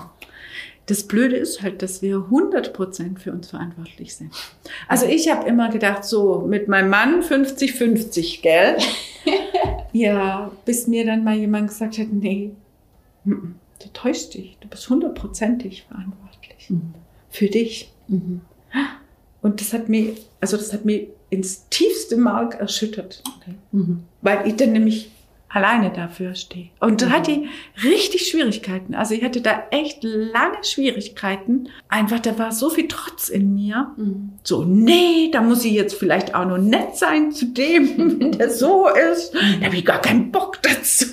[0.87, 4.33] Das Blöde ist halt, dass wir 100% für uns verantwortlich sind.
[4.89, 8.79] Also ich habe immer gedacht, so mit meinem Mann 50-50, gell?
[9.93, 12.53] ja, bis mir dann mal jemand gesagt hat, nee,
[13.81, 16.95] du täuschst dich, du bist hundertprozentig verantwortlich Mhm.
[17.31, 17.93] für dich.
[18.09, 18.41] Mhm.
[19.43, 23.55] Und das hat mir, also das hat mir ins tiefste Mark erschüttert, Okay.
[23.73, 24.03] Mhm.
[24.23, 25.11] weil ich dann nämlich
[25.51, 26.69] alleine dafür stehe.
[26.81, 27.13] Und da Mhm.
[27.13, 28.95] hatte ich richtig Schwierigkeiten.
[28.95, 31.69] Also ich hatte da echt lange Schwierigkeiten.
[31.89, 33.93] Einfach, da war so viel Trotz in mir.
[33.97, 34.33] Mhm.
[34.43, 38.51] So, nee, da muss ich jetzt vielleicht auch noch nett sein zu dem, wenn der
[38.51, 39.33] so ist.
[39.61, 41.07] Da habe ich gar keinen Bock dazu.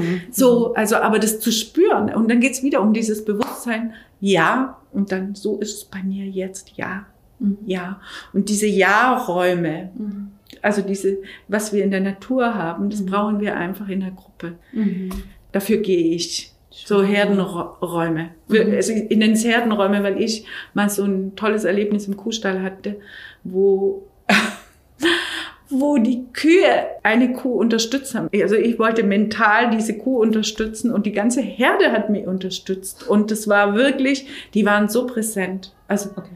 [0.00, 0.22] Mhm.
[0.30, 2.12] So, also, aber das zu spüren.
[2.14, 6.24] Und dann geht's wieder um dieses Bewusstsein, ja, und dann so ist es bei mir
[6.26, 7.06] jetzt, ja,
[7.38, 7.58] Mhm.
[7.66, 8.00] ja.
[8.32, 10.30] Und diese Ja-Räume, Mhm.
[10.62, 11.18] Also diese,
[11.48, 13.06] was wir in der Natur haben, das Mhm.
[13.06, 14.54] brauchen wir einfach in der Gruppe.
[14.72, 15.10] Mhm.
[15.52, 16.52] Dafür gehe ich.
[16.70, 17.02] So.
[17.02, 18.30] Herdenräume.
[18.48, 18.74] Mhm.
[18.74, 20.44] Also nenne es Herdenräume, weil ich
[20.74, 22.96] mal so ein tolles Erlebnis im Kuhstall hatte,
[23.44, 24.06] wo,
[25.68, 28.28] wo die Kühe eine Kuh unterstützt haben.
[28.40, 33.08] Also ich wollte mental diese Kuh unterstützen und die ganze Herde hat mich unterstützt.
[33.08, 35.74] Und das war wirklich, die waren so präsent.
[35.88, 36.28] Also Okay.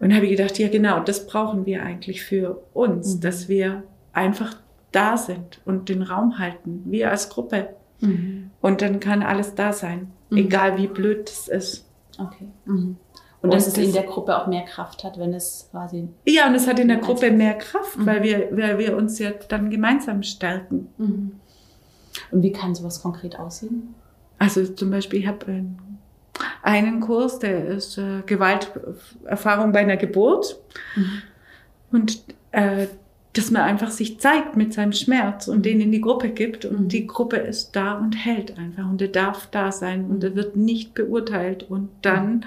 [0.00, 3.20] Und habe ich gedacht, ja genau, das brauchen wir eigentlich für uns, Mhm.
[3.20, 3.82] dass wir
[4.12, 4.56] einfach
[4.92, 7.70] da sind und den Raum halten, wir als Gruppe.
[8.00, 8.50] Mhm.
[8.60, 10.36] Und dann kann alles da sein, Mhm.
[10.38, 11.88] egal wie blöd es ist.
[12.18, 12.46] Okay.
[12.64, 12.96] Mhm.
[13.40, 16.08] Und, Und dass es in der Gruppe auch mehr Kraft hat, wenn es quasi.
[16.26, 16.96] Ja, und es hat in der.
[16.98, 18.06] Gruppe mehr Kraft, Mhm.
[18.06, 20.88] weil, wir, weil wir uns ja dann gemeinsam stärken.
[20.98, 21.32] Mhm.
[22.32, 23.94] Und wie kann sowas konkret aussehen?
[24.38, 25.78] Also zum Beispiel, ich habe einen,
[26.62, 30.58] einen Kurs, der ist äh, Gewalterfahrung bei einer Geburt.
[30.96, 31.22] Mhm.
[31.90, 32.22] Und
[32.52, 32.86] äh,
[33.34, 35.62] dass man einfach sich zeigt mit seinem Schmerz und Mhm.
[35.62, 36.64] den in die Gruppe gibt.
[36.64, 36.88] Und Mhm.
[36.88, 38.88] die Gruppe ist da und hält einfach.
[38.88, 41.64] Und er darf da sein und er wird nicht beurteilt.
[41.68, 42.44] Und dann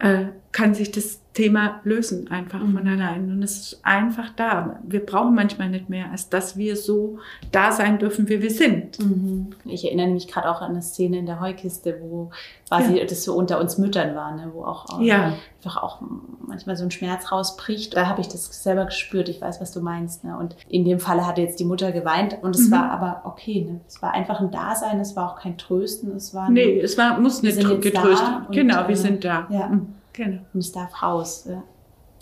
[0.00, 2.76] äh, kann sich das Thema lösen einfach Mhm.
[2.76, 3.30] von allein.
[3.30, 4.80] Und es ist einfach da.
[4.82, 7.18] Wir brauchen manchmal nicht mehr, als dass wir so
[7.52, 8.98] da sein dürfen, wie wir sind.
[8.98, 9.50] Mhm.
[9.64, 12.30] Ich erinnere mich gerade auch an eine Szene in der Heukiste, wo
[12.68, 14.50] quasi das so unter uns Müttern war, ne?
[14.52, 15.34] wo auch Ja.
[15.58, 16.00] einfach auch
[16.46, 17.96] manchmal so ein Schmerz rausbricht.
[17.96, 19.28] Da habe ich das selber gespürt.
[19.28, 20.24] Ich weiß, was du meinst.
[20.24, 20.36] Ne?
[20.36, 22.72] Und in dem Falle hatte jetzt die Mutter geweint und es Mhm.
[22.72, 23.64] war aber okay.
[23.70, 23.80] Ne?
[23.86, 27.20] Es war einfach ein Dasein, es war auch kein Trösten, es war Nee, es war,
[27.20, 28.26] muss Wir nicht getröstet.
[28.28, 29.46] da und, Genau, äh, wir sind da.
[29.50, 29.70] ja.
[30.18, 30.42] Genau.
[30.52, 31.46] und es darf raus.
[31.48, 31.62] Ja.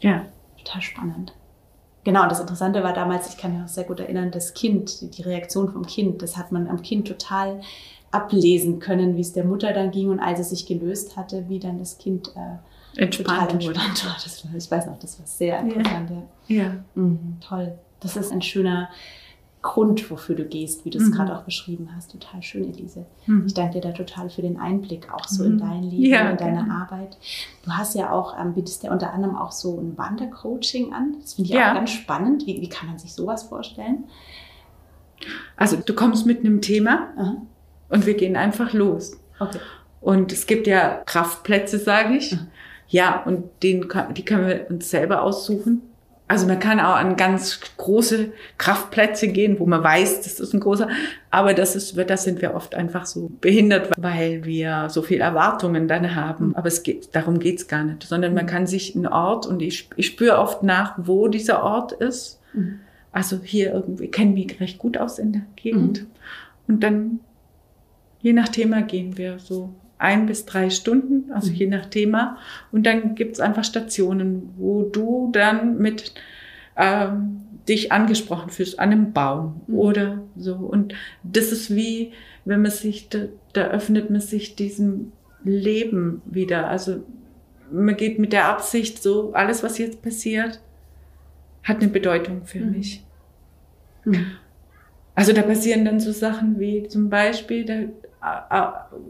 [0.00, 0.24] Ja.
[0.62, 1.34] Total spannend.
[2.04, 5.16] Genau, und das Interessante war damals, ich kann mich auch sehr gut erinnern, das Kind,
[5.18, 7.60] die- Reaktion vom Kind, das hat man am Kind total
[8.12, 11.58] ablesen können, wie es der Mutter dann ging und als es sich gelöst hatte, wie
[11.58, 13.66] dann das Kind äh, Entspannt total wurde.
[13.80, 14.16] entspannt war.
[14.22, 14.54] Das war.
[14.54, 16.10] Ich weiß noch, das war sehr interessant.
[16.46, 16.56] Ja.
[16.64, 16.74] Ja.
[16.94, 17.76] Mhm, toll.
[18.00, 18.88] Das ist ein schöner
[19.66, 21.12] Grund, wofür du gehst, wie du es Mhm.
[21.12, 22.12] gerade auch beschrieben hast.
[22.12, 23.04] Total schön, Elise.
[23.26, 23.44] Mhm.
[23.46, 25.50] Ich danke dir da total für den Einblick auch so Mhm.
[25.52, 26.72] in dein Leben, Ja, in deine gerne.
[26.72, 27.16] Arbeit.
[27.64, 31.16] Du hast ja auch, ähm, bietest ja unter anderem auch so ein Wandercoaching an.
[31.20, 31.70] Das finde ich Ja.
[31.70, 32.46] auch ganz spannend.
[32.46, 34.04] Wie, wie kann man sich sowas vorstellen?
[35.56, 37.36] Also du kommst mit einem Thema Aha.
[37.88, 39.18] und wir gehen einfach los.
[39.40, 39.58] Okay.
[40.00, 42.32] Und es gibt ja Kraftplätze, sage ich.
[42.32, 42.46] Mhm.
[42.88, 45.82] Ja, und den, die können wir uns selber aussuchen.
[46.28, 50.60] Also man kann auch an ganz große Kraftplätze gehen, wo man weiß, das ist ein
[50.60, 50.88] großer.
[51.30, 55.86] Aber das ist, das sind wir oft einfach so behindert, weil wir so viel Erwartungen
[55.86, 56.56] dann haben.
[56.56, 59.88] Aber es geht, darum geht's gar nicht, sondern man kann sich einen Ort und ich,
[59.94, 62.40] ich spüre oft nach, wo dieser Ort ist.
[62.54, 62.80] Mhm.
[63.12, 66.02] Also hier irgendwie, kennen mich recht gut aus in der Gegend.
[66.02, 66.06] Mhm.
[66.66, 67.20] Und dann,
[68.20, 71.56] je nach Thema, gehen wir so ein bis drei Stunden, also Mhm.
[71.56, 72.36] je nach Thema.
[72.72, 76.12] Und dann gibt's einfach Stationen, wo du dann mit
[76.76, 79.74] ähm, dich angesprochen fühlst an einem Baum Mhm.
[79.78, 80.54] oder so.
[80.54, 82.12] Und das ist wie,
[82.44, 83.20] wenn man sich, da,
[83.54, 85.12] da öffnet man sich diesem
[85.44, 86.68] Leben wieder.
[86.68, 87.02] Also
[87.72, 90.60] man geht mit der Absicht so, alles, was jetzt passiert,
[91.64, 92.70] hat eine Bedeutung für Mhm.
[92.72, 93.02] mich.
[94.04, 94.26] Mhm.
[95.14, 97.74] Also da passieren dann so Sachen wie zum Beispiel, da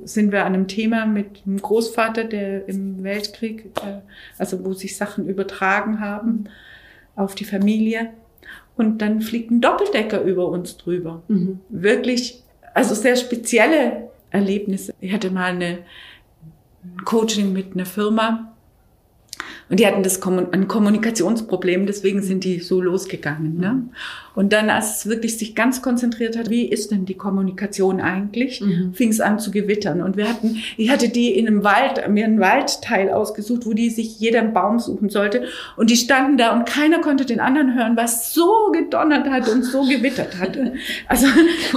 [0.05, 4.01] sind wir an einem Thema mit einem Großvater, der im Weltkrieg, äh,
[4.39, 6.45] also wo sich Sachen übertragen haben
[7.15, 8.11] auf die Familie.
[8.77, 11.23] Und dann fliegt ein Doppeldecker über uns drüber.
[11.29, 11.61] Mhm.
[11.69, 12.43] Wirklich,
[12.75, 14.95] also sehr spezielle Erlebnisse.
[15.01, 15.79] Ich hatte mal eine
[16.87, 18.56] ein Coaching mit einer Firma
[19.69, 23.59] und die hatten das Kommun- ein Kommunikationsproblem, deswegen sind die so losgegangen.
[23.59, 23.83] Ne?
[24.35, 28.61] Und dann, als es wirklich sich ganz konzentriert hat, wie ist denn die Kommunikation eigentlich,
[28.61, 28.93] Mhm.
[28.95, 30.03] fing es an zu gewittern.
[30.03, 33.91] Und wir hatten, ich hatte die in einem Wald, mir einen Waldteil ausgesucht, wo die
[33.91, 35.45] sich jeder einen Baum suchen sollte.
[35.77, 39.65] Und die standen da und keiner konnte den anderen hören, es so gedonnert hat und
[39.65, 40.75] so gewittert hatte.
[41.09, 41.27] Also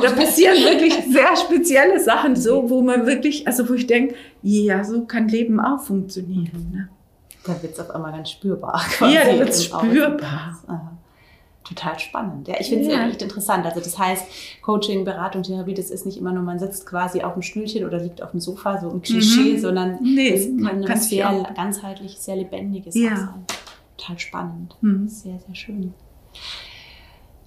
[0.02, 4.84] da passieren wirklich sehr spezielle Sachen, so wo man wirklich, also wo ich denke, ja,
[4.84, 6.72] so kann Leben auch funktionieren.
[6.74, 6.90] Ne?
[7.46, 8.82] Da wird es auf einmal ganz spürbar.
[9.02, 9.64] Ja, da im Außen.
[9.66, 10.60] spürbar.
[11.64, 12.48] Total spannend.
[12.48, 13.08] Ja, ich finde es Ja.
[13.08, 13.66] echt interessant.
[13.66, 14.26] Also das heißt,
[14.64, 18.00] Coaching, Beratung, Therapie, das ist nicht immer nur, man sitzt quasi auf dem Stühlchen oder
[18.00, 19.60] liegt auf dem Sofa, so ein Klischee, Mhm.
[19.60, 23.16] sondern Nee, es kann kann was sich sehr auch- ganzheitlich, sehr lebendiges Ja.
[23.16, 23.46] sein.
[23.98, 24.76] Total spannend.
[24.82, 25.08] Mhm.
[25.10, 25.94] Sehr, sehr schön.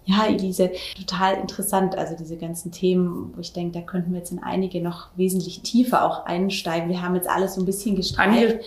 [0.04, 1.96] Ja, Elise, total interessant.
[1.96, 5.62] Also diese ganzen Themen, wo ich denke, da könnten wir jetzt in einige noch wesentlich
[5.62, 6.88] tiefer auch einsteigen.
[6.88, 8.30] Wir haben jetzt alles so ein bisschen gestreift.
[8.30, 8.60] Ange-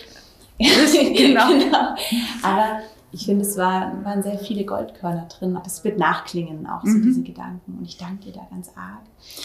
[0.60, 1.48] genau.
[1.50, 1.96] genau.
[2.44, 2.80] Aber
[3.12, 5.58] ich finde, es war, waren sehr viele Goldkörner drin.
[5.64, 7.04] Das wird nachklingen, auch so Mhm.
[7.04, 7.78] diese Gedanken.
[7.80, 9.02] Und ich danke dir da ganz arg.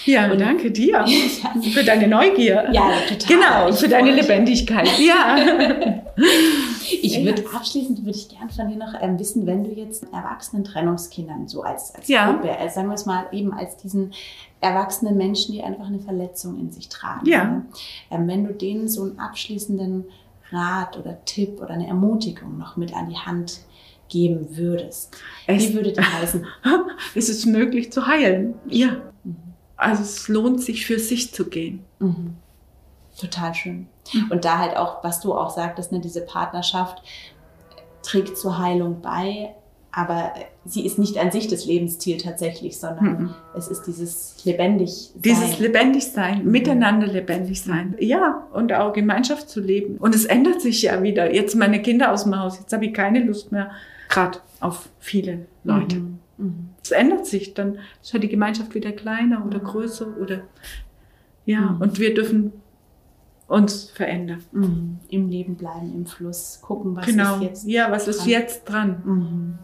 [0.07, 1.05] Ja, Und- danke dir
[1.73, 2.69] für deine Neugier.
[2.73, 3.29] Ja, total.
[3.37, 4.23] Genau, Ich für deine mich.
[4.23, 4.89] Lebendigkeit.
[4.99, 5.37] Ja.
[7.03, 10.65] Ich würde abschließend würde ich gern von dir noch ähm, wissen, wenn du jetzt erwachsenen
[10.65, 12.31] Trennungskindern so als, als Ja.
[12.33, 14.13] Gruppe, äh, sagen wir es mal eben als diesen
[14.61, 17.27] erwachsenen Menschen, die einfach eine Verletzung in sich tragen.
[17.27, 17.45] Ja.
[17.45, 17.63] ne?
[18.11, 20.05] Ähm, wenn du denen so einen abschließenden
[20.53, 23.61] Rat oder Tipp oder eine Ermutigung noch mit an die Hand
[24.09, 26.45] geben würdest, Es- wie würde die heißen?
[27.15, 28.55] es ist möglich zu heilen.
[28.67, 28.97] Ja.
[29.25, 29.37] Mhm.
[29.77, 31.85] Also es lohnt sich für sich zu gehen.
[32.01, 32.35] Mhm.
[33.19, 33.87] Total schön.
[34.13, 34.31] Mhm.
[34.31, 37.03] Und da halt auch, was du auch sagtest, ne, diese Partnerschaft,
[38.03, 39.55] trägt zur Heilung bei,
[39.93, 40.33] aber
[40.65, 43.35] sie ist nicht an sich das Lebensziel tatsächlich, sondern mhm.
[43.57, 45.23] es ist dieses lebendig sein.
[45.23, 46.51] Dieses lebendig sein, mhm.
[46.51, 47.97] miteinander lebendig sein.
[47.99, 49.97] Ja, und auch Gemeinschaft zu leben.
[49.97, 51.35] Und es ändert sich ja wieder.
[51.35, 53.71] Jetzt meine Kinder aus dem Haus, jetzt habe ich keine Lust mehr,
[54.09, 55.97] gerade auf viele Leute.
[55.97, 56.19] Mhm.
[56.37, 56.67] mhm.
[56.83, 60.43] Es ändert sich, dann ist halt die Gemeinschaft wieder kleiner oder größer oder
[61.45, 61.81] ja, mhm.
[61.83, 62.53] und wir dürfen
[63.49, 64.43] uns verändern.
[64.53, 64.99] Mhm.
[65.09, 67.37] Im Leben bleiben, im Fluss, gucken, was genau.
[67.37, 67.69] ist jetzt.
[67.69, 69.03] Ja, was ist jetzt dran?
[69.05, 69.59] Mhm.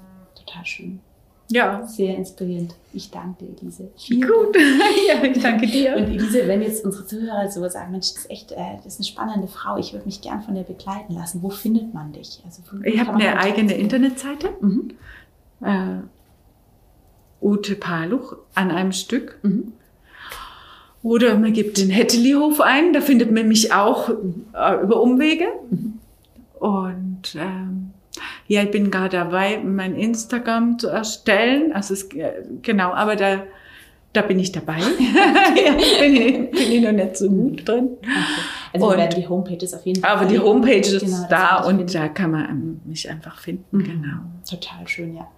[0.47, 1.01] Total schön.
[1.49, 1.87] Ja.
[1.87, 2.75] Sehr inspirierend.
[2.93, 3.89] Ich danke dir, Elise.
[3.97, 4.57] Vielen Gut.
[5.09, 5.97] ja, ich danke dir.
[5.97, 8.99] Und Elise, wenn jetzt unsere Zuhörer so sagen, Mensch, das ist echt, äh, das ist
[8.99, 11.43] eine spannende Frau, ich würde mich gern von dir begleiten lassen.
[11.43, 12.43] Wo findet man dich?
[12.45, 14.51] Also, ich habe eine eigene Internetseite.
[14.61, 14.91] Mhm.
[15.61, 15.99] Äh,
[17.41, 19.39] Ute Paluch an einem Stück.
[19.43, 19.73] Mhm.
[21.03, 25.47] Oder man gibt den Hettelihof ein, da findet man mich auch äh, über Umwege.
[25.71, 26.01] Mhm.
[26.59, 27.76] Und ähm,
[28.49, 31.73] ja, ich bin gerade dabei, mein Instagram zu erstellen.
[31.73, 33.43] Also es, äh, genau, aber da,
[34.13, 34.77] da bin ich dabei.
[36.01, 37.91] bin, ich, bin ich noch nicht so gut drin.
[38.01, 38.83] Okay.
[38.83, 40.11] Also und, die Homepage ist auf jeden Fall.
[40.11, 43.79] Aber die Homepage ist genau, da und da kann man mich einfach finden.
[43.79, 43.85] Mhm.
[43.85, 44.17] Genau.
[44.49, 45.29] Total schön, ja.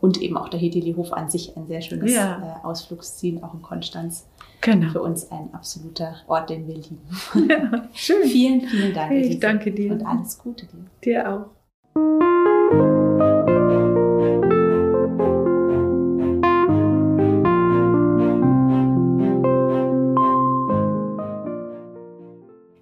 [0.00, 2.60] Und eben auch der Hedelihof an sich ein sehr schönes ja.
[2.62, 4.26] äh, Ausflugsziel, auch in Konstanz.
[4.60, 4.90] Genau.
[4.90, 7.00] Für uns ein absoluter Ort, den wir lieben.
[7.48, 8.22] Ja, schön.
[8.28, 9.12] vielen, vielen Dank.
[9.12, 9.92] Ich danke dir.
[9.92, 10.84] Und alles Gute dir.
[11.04, 11.57] Dir auch.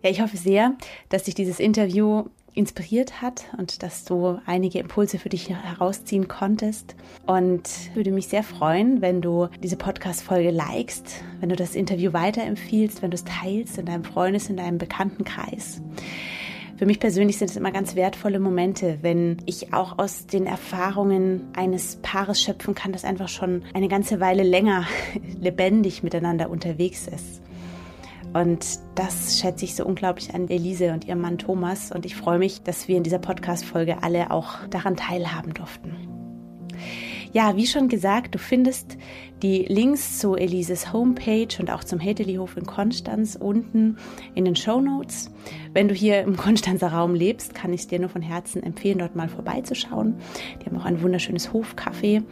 [0.07, 0.77] Ja, ich hoffe sehr,
[1.09, 6.95] dass sich dieses Interview inspiriert hat und dass du einige Impulse für dich herausziehen konntest.
[7.27, 13.03] Und würde mich sehr freuen, wenn du diese Podcast-Folge likest, wenn du das Interview weiterempfiehlst,
[13.03, 15.83] wenn du es teilst in deinem Freundes-, in deinem Bekanntenkreis.
[16.77, 21.49] Für mich persönlich sind es immer ganz wertvolle Momente, wenn ich auch aus den Erfahrungen
[21.57, 24.87] eines Paares schöpfen kann, das einfach schon eine ganze Weile länger
[25.41, 27.41] lebendig miteinander unterwegs ist.
[28.35, 31.91] Und das schätze ich so unglaublich an Elise und ihrem Mann Thomas.
[31.93, 36.16] Und ich freue mich, dass wir in dieser Podcast-Folge alle auch daran teilhaben durften.
[37.37, 38.97] Ja, wie schon gesagt, du findest
[39.43, 43.99] die Links zu Elises Homepage und auch zum Hedelihof in Konstanz unten
[44.35, 45.31] in den Show Notes.
[45.75, 49.17] Wenn du hier im Konstanzer Raum lebst, kann ich dir nur von Herzen empfehlen, dort
[49.17, 50.15] mal vorbeizuschauen.
[50.63, 52.23] Die haben auch ein wunderschönes Hofcafé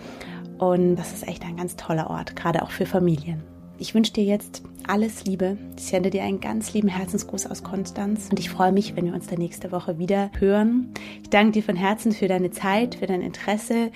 [0.56, 3.53] und das ist echt ein ganz toller Ort, gerade auch für Familien.
[3.84, 5.58] Ich wünsche dir jetzt alles Liebe.
[5.76, 9.12] Ich sende dir einen ganz lieben Herzensgruß aus Konstanz und ich freue mich, wenn wir
[9.12, 10.88] uns dann nächste Woche wieder hören.
[11.22, 13.92] Ich danke dir von Herzen für deine Zeit, für dein Interesse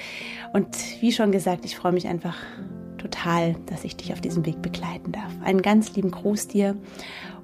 [0.52, 0.66] und
[1.00, 2.36] wie schon gesagt, ich freue mich einfach
[2.98, 5.32] total, dass ich dich auf diesem Weg begleiten darf.
[5.42, 6.76] Einen ganz lieben Gruß dir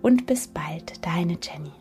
[0.02, 1.72] und bis bald, deine Jenny.